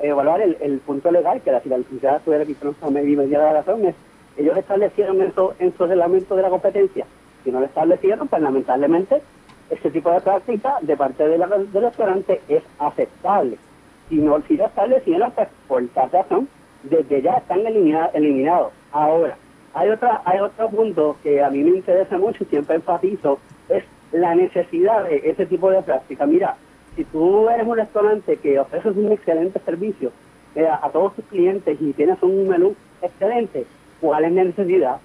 [0.00, 3.84] evaluar el, el punto legal, que la, licenciada tuviera que no me diera la razón,
[3.84, 3.94] es
[4.36, 7.06] ellos establecieron eso en su reglamento de la competencia.
[7.44, 9.22] Si no lo establecieron, pues lamentablemente
[9.70, 13.58] ese tipo de práctica de parte del restaurante es aceptable.
[14.08, 16.48] Si no si lo establecieron, pues por tal razón,
[16.82, 18.72] desde ya están elimina- eliminados.
[18.92, 19.36] Ahora,
[19.72, 23.38] hay otra hay otro punto que a mí me interesa mucho y siempre enfatizo,
[23.68, 26.26] es la necesidad de ese tipo de práctica.
[26.26, 26.56] Mira,
[26.96, 30.12] si tú eres un restaurante que ofreces un excelente servicio
[30.54, 33.66] eh, a todos tus clientes y tienes un menú excelente,
[34.00, 34.96] ¿cuál es la necesidad?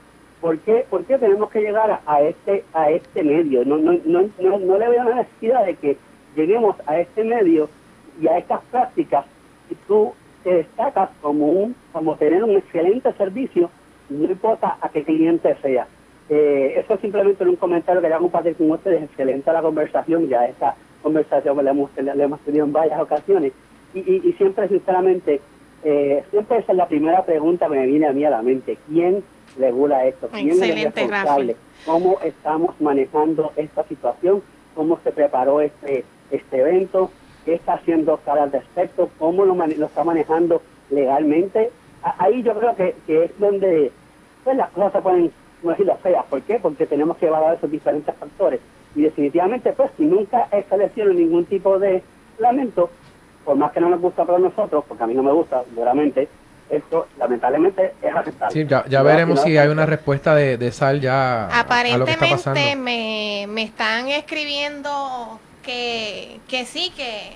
[0.42, 3.66] ¿Por qué, por qué tenemos que llegar a, a este a este medio?
[3.66, 5.98] No, no, no, no, no le veo la necesidad de que
[6.36, 7.70] lleguemos a este medio
[8.22, 9.26] y a estas prácticas
[9.70, 10.14] y tú
[10.44, 13.70] te destacas como un como tener un excelente servicio
[14.10, 15.88] no importa a qué cliente sea
[16.30, 20.46] eh, eso es simplemente un comentario que quería compartir con ustedes excelente la conversación ya
[20.46, 23.54] esta conversación la hemos, la hemos tenido en varias ocasiones
[23.94, 25.42] y, y, y siempre sinceramente
[25.84, 28.78] eh, siempre esa es la primera pregunta que me viene a mí a la mente
[28.88, 29.24] ¿quién
[29.58, 30.28] regula esto?
[30.32, 31.56] ¿quién Excelente, es responsable?
[31.86, 34.42] ¿cómo estamos manejando esta situación?
[34.76, 37.10] ¿cómo se preparó este este evento?
[37.46, 41.72] qué está haciendo Sara al respecto, cómo lo, mane- lo está manejando legalmente.
[42.04, 43.92] A- Ahí yo creo que, que es donde
[44.44, 45.32] pues, las cosas se pueden,
[45.64, 46.26] no decirlo feas.
[46.26, 46.60] ¿Por qué?
[46.62, 48.60] Porque tenemos que evaluar esos diferentes factores.
[48.96, 52.04] Y definitivamente, pues, si nunca establecieron ningún tipo de
[52.40, 52.90] lamento,
[53.46, 56.28] por más que no nos gusta para nosotros, porque a mí no me gusta, seguramente,
[56.70, 58.54] esto lamentablemente es aceptable.
[58.54, 62.06] Sí, ya, ya veremos si hay una respuesta de, de Sal ya a- a lo
[62.06, 62.60] que está pasando.
[62.60, 67.34] Aparentemente me, me están escribiendo que, que sí, que,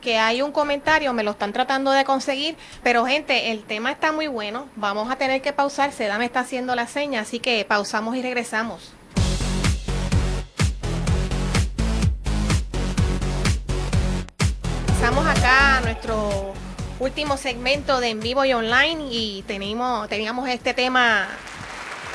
[0.00, 4.10] que hay un comentario, me lo están tratando de conseguir, pero gente, el tema está
[4.12, 7.64] muy bueno, vamos a tener que pausar, Seda me está haciendo la seña, así que
[7.66, 8.94] pausamos y regresamos.
[15.02, 16.54] Pasamos acá a nuestro
[17.00, 21.26] último segmento de en vivo y online y tenemos, teníamos este tema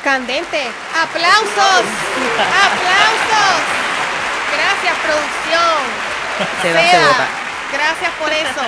[0.05, 0.61] candente.
[0.95, 1.83] ¡Aplausos!
[2.63, 3.59] ¡Aplausos!
[4.55, 5.83] Gracias, producción.
[6.61, 7.27] Se Seda.
[7.73, 8.61] Gracias por eso.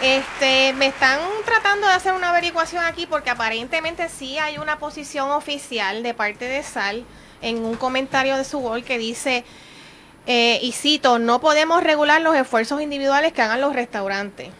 [0.00, 5.32] Este, me están tratando de hacer una averiguación aquí porque aparentemente sí hay una posición
[5.32, 7.04] oficial de parte de Sal
[7.40, 9.44] en un comentario de su wall que dice,
[10.26, 14.50] eh, y cito, no podemos regular los esfuerzos individuales que hagan los restaurantes.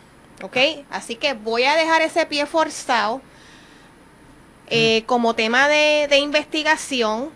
[0.42, 0.56] ¿Ok?
[0.90, 3.22] Así que voy a dejar ese pie forzado
[4.68, 7.30] eh, como tema de, de investigación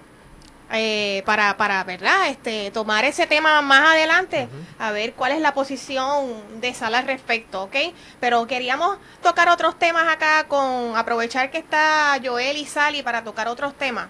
[0.73, 2.29] eh, para, para, ¿verdad?
[2.29, 4.49] Este, tomar ese tema más adelante,
[4.81, 7.77] a ver cuál es la posición de Sala al respecto, ¿ok?
[8.19, 13.47] Pero queríamos tocar otros temas acá con, aprovechar que está Joel y Sally para tocar
[13.47, 14.09] otros temas.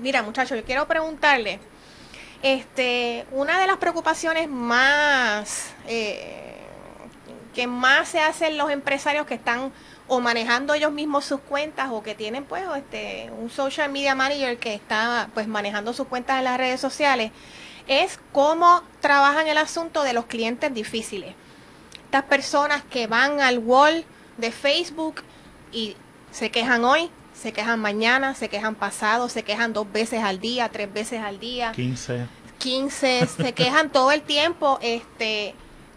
[0.00, 1.60] Mira, muchachos, yo quiero preguntarle,
[2.42, 6.56] este, una de las preocupaciones más eh,
[7.54, 9.72] que más se hacen los empresarios que están
[10.08, 14.58] o manejando ellos mismos sus cuentas o que tienen pues este un social media manager
[14.58, 17.30] que está pues manejando sus cuentas en las redes sociales
[17.86, 21.34] es cómo trabajan el asunto de los clientes difíciles.
[22.04, 24.04] Estas personas que van al wall
[24.36, 25.22] de Facebook
[25.72, 25.96] y
[26.30, 27.10] se quejan hoy,
[27.42, 31.40] se quejan mañana, se quejan pasado, se quejan dos veces al día, tres veces al
[31.40, 31.72] día.
[31.72, 32.26] 15.
[32.58, 35.56] 15, se quejan todo el tiempo, este,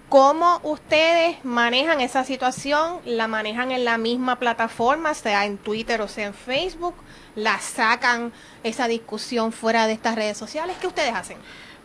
[0.09, 2.97] ¿cómo ustedes manejan esa situación?
[3.05, 6.95] ¿La manejan en la misma plataforma, sea en Twitter o sea en Facebook?
[7.35, 8.33] ¿La sacan
[8.63, 10.75] esa discusión fuera de estas redes sociales?
[10.81, 11.37] ¿Qué ustedes hacen?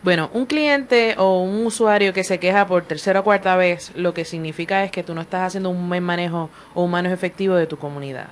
[0.03, 4.15] Bueno, un cliente o un usuario que se queja por tercera o cuarta vez, lo
[4.15, 7.57] que significa es que tú no estás haciendo un buen manejo o un manejo efectivo
[7.57, 8.29] de tu comunidad.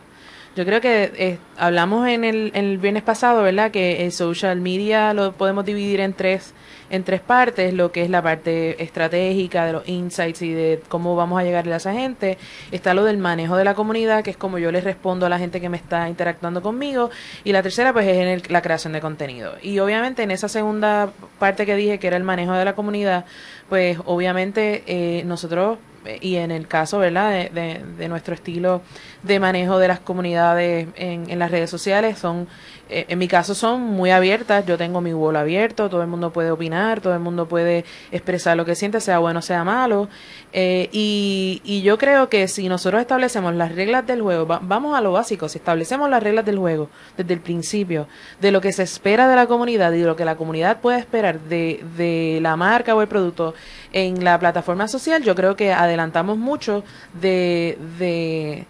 [0.57, 3.70] Yo creo que eh, hablamos en el, en el viernes pasado, ¿verdad?
[3.70, 6.55] Que el social media lo podemos dividir en tres
[6.90, 11.16] en tres partes, lo que es la parte estratégica de los insights y de cómo
[11.16, 12.38] vamos a llegarle a esa gente,
[12.72, 15.38] está lo del manejo de la comunidad, que es como yo les respondo a la
[15.38, 17.11] gente que me está interactuando conmigo,
[17.44, 19.55] y la tercera pues es en la creación de contenido.
[19.62, 23.24] Y obviamente en esa segunda parte que dije, que era el manejo de la comunidad,
[23.68, 25.78] pues obviamente eh, nosotros
[26.21, 28.83] y en el caso, ¿verdad?, de, de, nuestro estilo
[29.23, 32.49] de manejo de las comunidades en, en las redes sociales, son,
[32.89, 34.64] en mi caso, son muy abiertas.
[34.66, 38.57] Yo tengo mi wall abierto, todo el mundo puede opinar, todo el mundo puede expresar
[38.57, 40.09] lo que siente, sea bueno, sea malo.
[40.53, 45.01] Eh, y, y yo creo que si nosotros establecemos las reglas del juego, vamos a
[45.01, 48.09] lo básico, si establecemos las reglas del juego desde el principio,
[48.41, 50.99] de lo que se espera de la comunidad y de lo que la comunidad puede
[50.99, 53.55] esperar de, de la marca o el producto
[53.93, 56.84] en la plataforma social, yo creo que adelantamos mucho
[57.20, 58.66] de, de,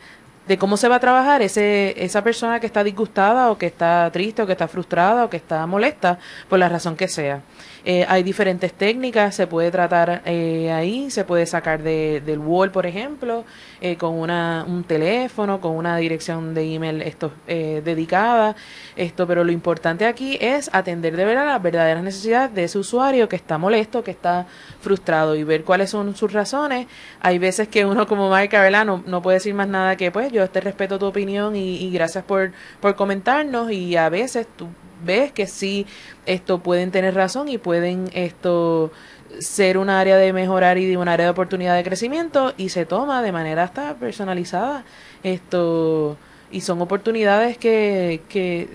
[0.49, 4.11] de cómo se va a trabajar ese, esa persona que está disgustada o que está
[4.11, 6.19] triste o que está frustrada o que está molesta
[6.49, 7.43] por la razón que sea.
[7.91, 12.71] Eh, hay diferentes técnicas, se puede tratar eh, ahí, se puede sacar de, del wall,
[12.71, 13.47] por ejemplo,
[13.81, 18.57] eh, con una, un teléfono, con una dirección de email esto, dedicada,
[18.95, 23.27] esto, pero lo importante aquí es atender de verdad las verdaderas necesidades de ese usuario
[23.27, 24.47] que está molesto, que está
[24.83, 26.89] frustrado y ver cuáles son sus razones.
[27.23, 28.85] Hay veces que uno como marca, ¿verdad?
[28.85, 31.91] No, no puede decir más nada que pues yo te respeto tu opinión y, y
[31.91, 34.69] gracias por, por comentarnos y a veces tú
[35.05, 35.87] ves que sí
[36.27, 38.93] esto pueden tener razón y pueden esto
[39.39, 42.87] ser un área de mejorar y de un área de oportunidad de crecimiento y se
[42.87, 44.85] toma de manera hasta personalizada
[45.23, 46.17] esto
[46.51, 48.69] y son oportunidades que, que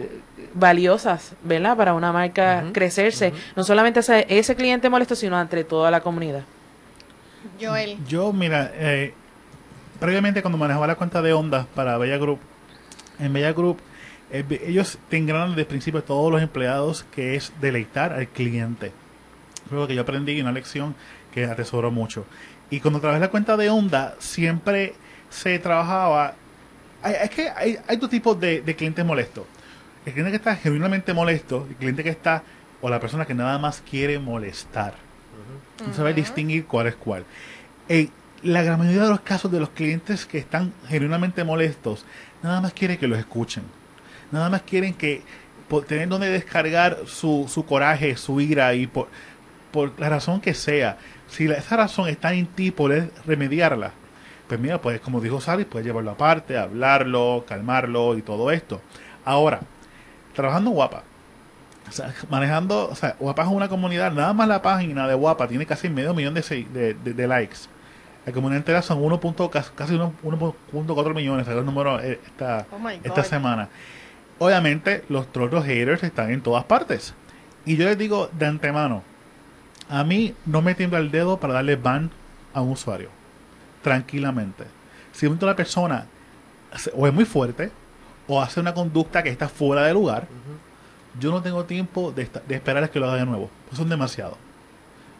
[0.54, 1.76] valiosas, ¿verdad?
[1.76, 6.44] Para una marca crecerse, no solamente ese, ese cliente molesto, sino entre toda la comunidad.
[7.60, 7.98] Joel.
[8.08, 9.14] Yo, mira, eh,
[10.00, 12.40] previamente cuando manejaba la cuenta de ondas para Bella Group,
[13.20, 13.80] en Bella Group
[14.34, 18.92] ellos tendrán desde el principio a todos los empleados que es deleitar al cliente.
[19.70, 20.96] Luego que yo aprendí una lección
[21.32, 22.26] que atesoro mucho.
[22.72, 24.96] Y cuando trabajé la cuenta de Onda, siempre
[25.30, 26.34] se trabajaba.
[27.04, 29.46] es que hay, hay dos tipos de, clientes molestos.
[30.06, 32.44] El cliente que está genuinamente molesto, el cliente que está,
[32.82, 34.96] o la persona que nada más quiere molestar.
[35.86, 37.24] No sabe distinguir cuál es cuál.
[37.88, 38.10] En
[38.42, 42.06] la gran mayoría de los casos de los clientes que están genuinamente molestos,
[42.42, 43.64] nada más quiere que los escuchen
[44.34, 45.22] nada más quieren que
[45.70, 49.08] por tener donde descargar su, su coraje, su ira y por,
[49.72, 50.98] por la razón que sea.
[51.30, 53.92] Si esa razón está en ti, poder remediarla.
[54.48, 58.82] Pues mira, pues como dijo Sally, puedes llevarlo aparte, hablarlo, calmarlo y todo esto.
[59.24, 59.62] Ahora,
[60.36, 61.04] trabajando guapa,
[62.30, 65.90] manejando, o sea, Guapa es una comunidad, nada más la página de Guapa tiene casi
[65.90, 67.58] medio millón de, de, likes.
[68.26, 69.20] La comunidad entera son 1.
[69.76, 73.70] casi 1.4 millones, el número eh, esta, oh esta semana
[74.44, 77.14] obviamente los trolls, haters están en todas partes.
[77.66, 79.04] Y yo les digo de antemano,
[79.90, 82.12] a mí no me tiembla el dedo para darle ban
[82.54, 83.10] a un usuario.
[83.82, 84.66] Tranquilamente.
[85.12, 86.08] Si una persona
[86.94, 87.72] o es muy fuerte
[88.28, 90.28] o hace una conducta que está fuera de lugar,
[91.20, 93.50] yo no tengo tiempo de, esperar a que lo haga de nuevo.
[93.68, 94.38] Pues son demasiado.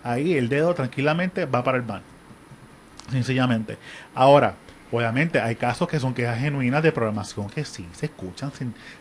[0.04, 2.02] Ahí el dedo tranquilamente va para el ban.
[3.12, 3.78] Sencillamente.
[4.16, 4.56] Ahora,
[4.94, 8.52] Obviamente hay casos que son quejas genuinas de programación que sí se escuchan,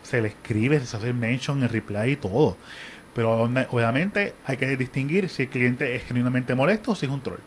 [0.01, 2.57] se, le escribe, se hace mention, el reply y todo.
[3.13, 7.21] Pero obviamente hay que distinguir si el cliente es genuinamente molesto o si es un
[7.21, 7.37] troll.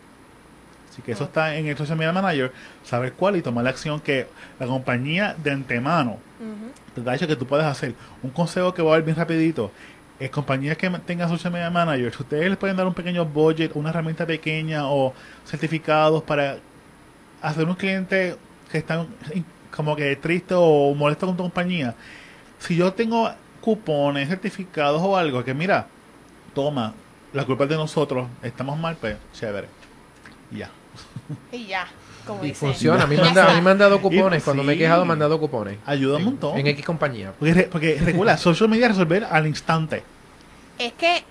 [0.88, 2.52] Así que eso está en el Social Media Manager,
[2.84, 4.28] saber cuál y tomar la acción que
[4.60, 6.18] la compañía de antemano
[6.94, 7.96] te ha dicho que tú puedes hacer.
[8.22, 9.72] Un consejo que voy a ver bien rapidito.
[10.20, 13.72] Es compañías que tengan Social Media Manager, si ustedes les pueden dar un pequeño budget,
[13.74, 15.12] una herramienta pequeña o
[15.44, 16.58] certificados para
[17.42, 18.36] hacer un cliente
[18.70, 19.06] que está
[19.74, 21.94] como que triste o molesto con tu compañía,
[22.58, 23.30] si yo tengo
[23.60, 25.86] cupones, certificados o algo, que mira,
[26.54, 26.94] toma,
[27.32, 29.68] la culpa es de nosotros, estamos mal, pues chévere.
[30.50, 30.70] Y ya.
[31.52, 31.86] Y ya.
[32.26, 33.04] Como y funciona.
[33.04, 34.42] A mí, me han dado cupones.
[34.42, 35.78] Cuando me he quejado, me han dado cupones.
[35.86, 36.58] Ayuda un montón.
[36.58, 37.32] En X compañía.
[37.38, 40.02] Porque, porque recuerda, social media resolver al instante.
[40.78, 41.24] Es que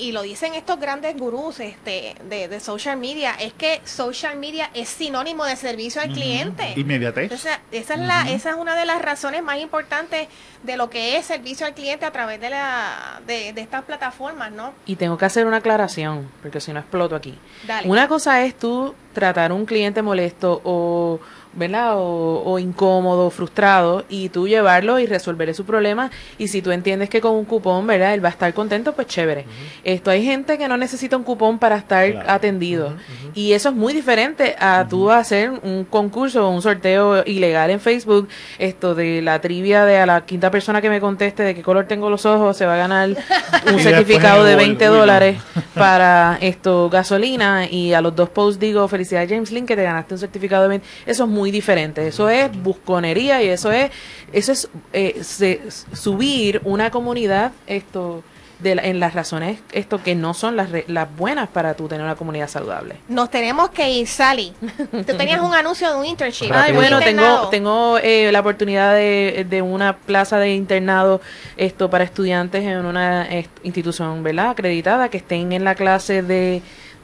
[0.00, 4.88] y lo dicen estos grandes gurús este, de, social media, es que social media es
[4.88, 6.72] sinónimo de servicio al cliente.
[6.76, 7.30] Inmediatez.
[7.32, 10.28] esa, es la, esa es una de las razones más importantes
[10.62, 14.74] de lo que es servicio al cliente a través de, la, de, estas plataformas, ¿no?
[14.86, 17.38] Y tengo que hacer una aclaración, porque si no exploto aquí.
[17.84, 21.20] Una cosa es tú tratar un cliente molesto o
[21.52, 21.96] ¿verdad?
[21.96, 26.10] O, o incómodo, frustrado, y tú llevarlo y resolverle su problema.
[26.38, 28.14] Y si tú entiendes que con un cupón, ¿verdad?
[28.14, 29.46] Él va a estar contento, pues chévere.
[29.82, 32.30] Esto hay gente que no necesita un cupón para estar Claro.
[32.30, 32.94] atendido.
[33.34, 37.80] Y eso es muy diferente a tú hacer un concurso o un sorteo ilegal en
[37.80, 38.28] Facebook.
[38.58, 41.86] Esto de la trivia de a la quinta persona que me conteste de qué color
[41.86, 43.08] tengo los ojos se va a ganar
[43.72, 45.00] un certificado de el 20 Google.
[45.00, 45.36] dólares
[45.74, 47.66] para esto gasolina.
[47.70, 50.68] Y a los dos posts digo felicidades James Link que te ganaste un certificado de
[50.70, 52.06] 20 eso es muy diferente.
[52.06, 53.90] Eso es busconería y eso es
[54.32, 55.60] eso es eh, se-
[55.92, 58.22] subir una comunidad esto
[58.62, 61.88] de la- en las razones esto que no son las, re- las buenas para tú
[61.88, 64.52] tener una comunidad saludable Nos tenemos que ir, Sally.
[65.06, 66.50] Tú tenías un anuncio de un internship.
[66.52, 67.48] Ay, bueno, tengo, Internado.
[67.48, 71.20] tengo eh, la oportunidad de, de una plaza de internado
[71.56, 73.26] esto para estudiantes en una
[73.62, 74.50] institución, ¿verdad?
[74.50, 76.62] Acreditada, que estén en la clase de,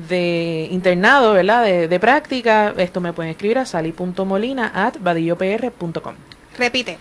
[0.08, 1.64] de internado, ¿verdad?
[1.64, 2.74] De, de práctica.
[2.76, 6.14] Esto me pueden escribir a sali.molina at vadillopr.com.
[6.58, 6.98] Repite.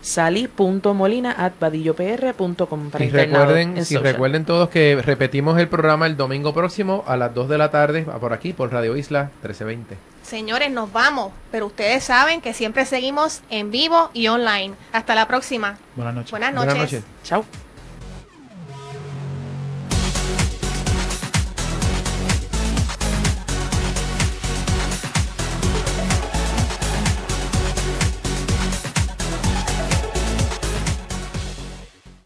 [0.00, 4.12] sali.molina at vadillopr.com para Y recuerden, en si social.
[4.12, 8.06] recuerden todos que repetimos el programa el domingo próximo a las 2 de la tarde
[8.20, 9.96] por aquí, por Radio Isla 1320.
[10.22, 11.32] Señores, nos vamos.
[11.50, 14.74] Pero ustedes saben que siempre seguimos en vivo y online.
[14.92, 15.76] Hasta la próxima.
[15.96, 16.30] Buenas noches.
[16.30, 16.92] Buenas Buenas noches.
[17.02, 17.04] noches.
[17.24, 17.44] Chao.